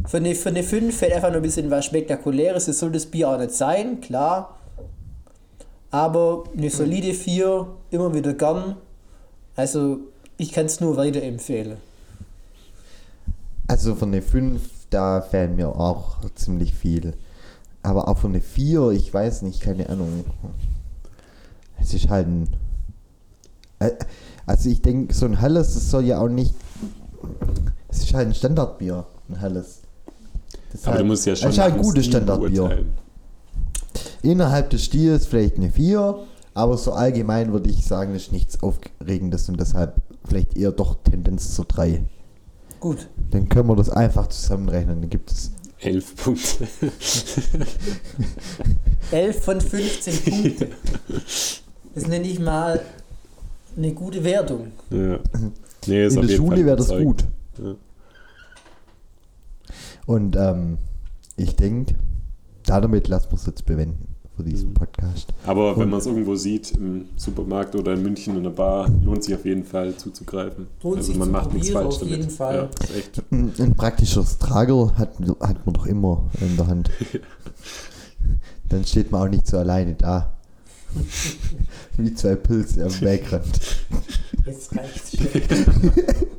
Für 0.07 0.19
eine, 0.19 0.35
für 0.35 0.51
eine 0.51 0.63
5 0.63 0.95
fällt 0.95 1.15
einfach 1.15 1.29
nur 1.29 1.39
ein 1.39 1.43
bisschen 1.43 1.71
was 1.71 1.85
Spektakuläres. 1.87 2.67
Das 2.67 2.79
soll 2.79 2.93
das 2.93 3.07
Bier 3.07 3.31
auch 3.31 3.39
nicht 3.39 3.53
sein, 3.53 4.01
klar. 4.01 4.59
Aber 5.91 6.45
eine 6.57 6.69
solide 6.71 7.15
4, 7.15 7.67
immer 7.91 8.13
wieder 8.15 8.35
gern. 8.35 8.77
Also, 9.55 9.99
ich 10.37 10.53
kann 10.53 10.67
es 10.67 10.81
nur 10.81 10.97
weiterempfehlen. 10.97 11.79
Also 13.69 13.95
von 13.95 14.09
eine 14.11 14.23
5, 14.23 14.61
da 14.91 15.23
fällt 15.23 15.57
mir 15.57 15.69
auch 15.69 16.19
ziemlich 16.35 16.75
viel. 16.75 17.15
Aber 17.83 18.09
auch 18.09 18.19
von 18.19 18.33
eine 18.33 18.43
4, 18.43 18.91
ich 18.91 19.13
weiß 19.13 19.43
nicht, 19.43 19.61
keine 19.61 19.89
Ahnung. 19.89 20.25
Es 21.81 21.95
ist 21.95 22.09
halt 22.09 22.27
ein. 22.27 22.49
Äh, 23.79 23.91
Also 24.47 24.71
ich 24.71 24.81
denke, 24.81 25.13
so 25.13 25.27
ein 25.27 25.41
Helles, 25.41 25.75
das 25.75 25.91
soll 25.91 26.05
ja 26.05 26.21
auch 26.21 26.29
nicht. 26.29 26.55
Es 27.89 27.99
ist 27.99 28.15
halt 28.15 28.29
ein 28.29 28.35
Standardbier, 28.35 29.05
ein 29.29 29.41
Helles. 29.41 29.81
Das 30.73 30.85
Aber 30.85 30.93
halt, 30.93 31.01
du 31.01 31.07
musst 31.07 31.27
ja 31.27 31.35
schon 31.35 31.47
Das 31.49 31.57
ist 31.57 31.63
halt 31.63 31.75
ein 31.75 31.83
gutes 31.83 32.07
Standardbier. 32.07 32.85
Innerhalb 34.23 34.71
des 34.71 34.85
Stils 34.85 35.27
vielleicht 35.27 35.57
eine 35.57 35.71
4, 35.71 36.17
aber 36.55 36.77
so 36.79 36.93
allgemein 36.93 37.53
würde 37.53 37.71
ich 37.71 37.85
sagen, 37.85 38.15
ist 38.15 38.33
nichts 38.33 38.63
Aufregendes 38.63 39.49
und 39.49 39.59
deshalb 39.59 39.97
vielleicht 40.29 40.57
eher 40.57 40.73
doch 40.73 40.97
Tendenz 41.05 41.55
zu 41.55 41.65
3. 41.65 42.05
Gut. 42.81 43.09
Dann 43.31 43.49
können 43.49 43.69
wir 43.69 43.77
das 43.77 43.91
einfach 43.91 44.29
zusammenrechnen. 44.29 45.01
Dann 45.01 45.11
gibt 45.11 45.31
es 45.31 45.51
Elf 45.81 46.15
Punkte. 46.17 46.67
11 49.11 49.45
von 49.45 49.61
15 49.61 50.23
Punkte. 50.33 50.69
Das 51.97 52.07
nenne 52.07 52.27
ich 52.29 52.39
mal 52.39 52.81
eine 53.77 53.93
gute 53.93 54.23
Wertung. 54.23 54.69
ja. 54.91 55.19
Nee, 55.89 56.05
ist 56.07 56.17
In 56.17 56.27
der 56.27 56.35
Schule 56.37 56.65
wäre 56.67 56.77
das 56.77 56.89
gut. 56.89 57.25
Ja. 57.63 57.75
Und 60.07 60.35
ähm, 60.37 60.79
ich 61.37 61.55
denke, 61.55 61.95
damit 62.65 63.07
lassen 63.07 63.31
wir 63.31 63.37
es 63.37 63.47
jetzt 63.47 63.65
bewenden 63.67 64.09
für 64.37 64.43
diesen 64.43 64.71
Mhm. 64.71 64.75
Podcast. 64.75 65.33
Aber 65.47 65.77
wenn 65.77 65.85
Und- 65.85 65.91
man 65.91 66.01
es 66.01 66.07
irgendwo 66.07 66.35
sieht, 66.35 66.73
im 66.73 67.05
Supermarkt 67.17 67.77
oder 67.77 67.93
in 67.95 68.03
München 68.03 68.37
in 68.37 68.43
der 68.43 68.51
Bar, 68.51 68.89
lohnt 69.05 69.23
sich 69.23 69.35
auf 69.37 69.45
jeden 69.45 69.63
Fall 69.65 69.95
zuzugreifen. 69.97 70.67
Lohnt 70.83 70.97
also 70.97 71.07
sich 71.07 71.17
man 71.19 71.29
zu 71.29 71.33
macht 71.33 71.53
nichts 71.55 71.71
falsch 71.71 71.87
auf 71.87 71.99
damit. 72.01 72.17
jeden 72.17 72.31
Fall. 72.31 72.55
Ja, 72.91 72.97
echt. 72.97 73.23
Ein, 73.31 73.53
ein 73.61 73.75
praktischer 73.77 74.25
Struggle 74.25 74.93
hat, 74.99 75.11
hat 75.41 75.65
man 75.67 75.73
doch 75.73 75.87
immer 75.87 76.25
in 76.41 76.57
der 76.57 76.67
Hand. 76.67 76.91
Dann 78.69 78.85
steht 78.85 79.13
man 79.13 79.23
auch 79.23 79.31
nicht 79.31 79.47
so 79.47 79.57
alleine 79.59 79.95
da. 79.95 80.36
Wie 81.97 82.15
zwei 82.15 82.35
Pilze 82.37 82.85
am 82.85 82.91
Wegrand. 83.01 83.61
Jetzt 84.45 84.77
reicht's 84.77 85.17
schon. 85.17 86.33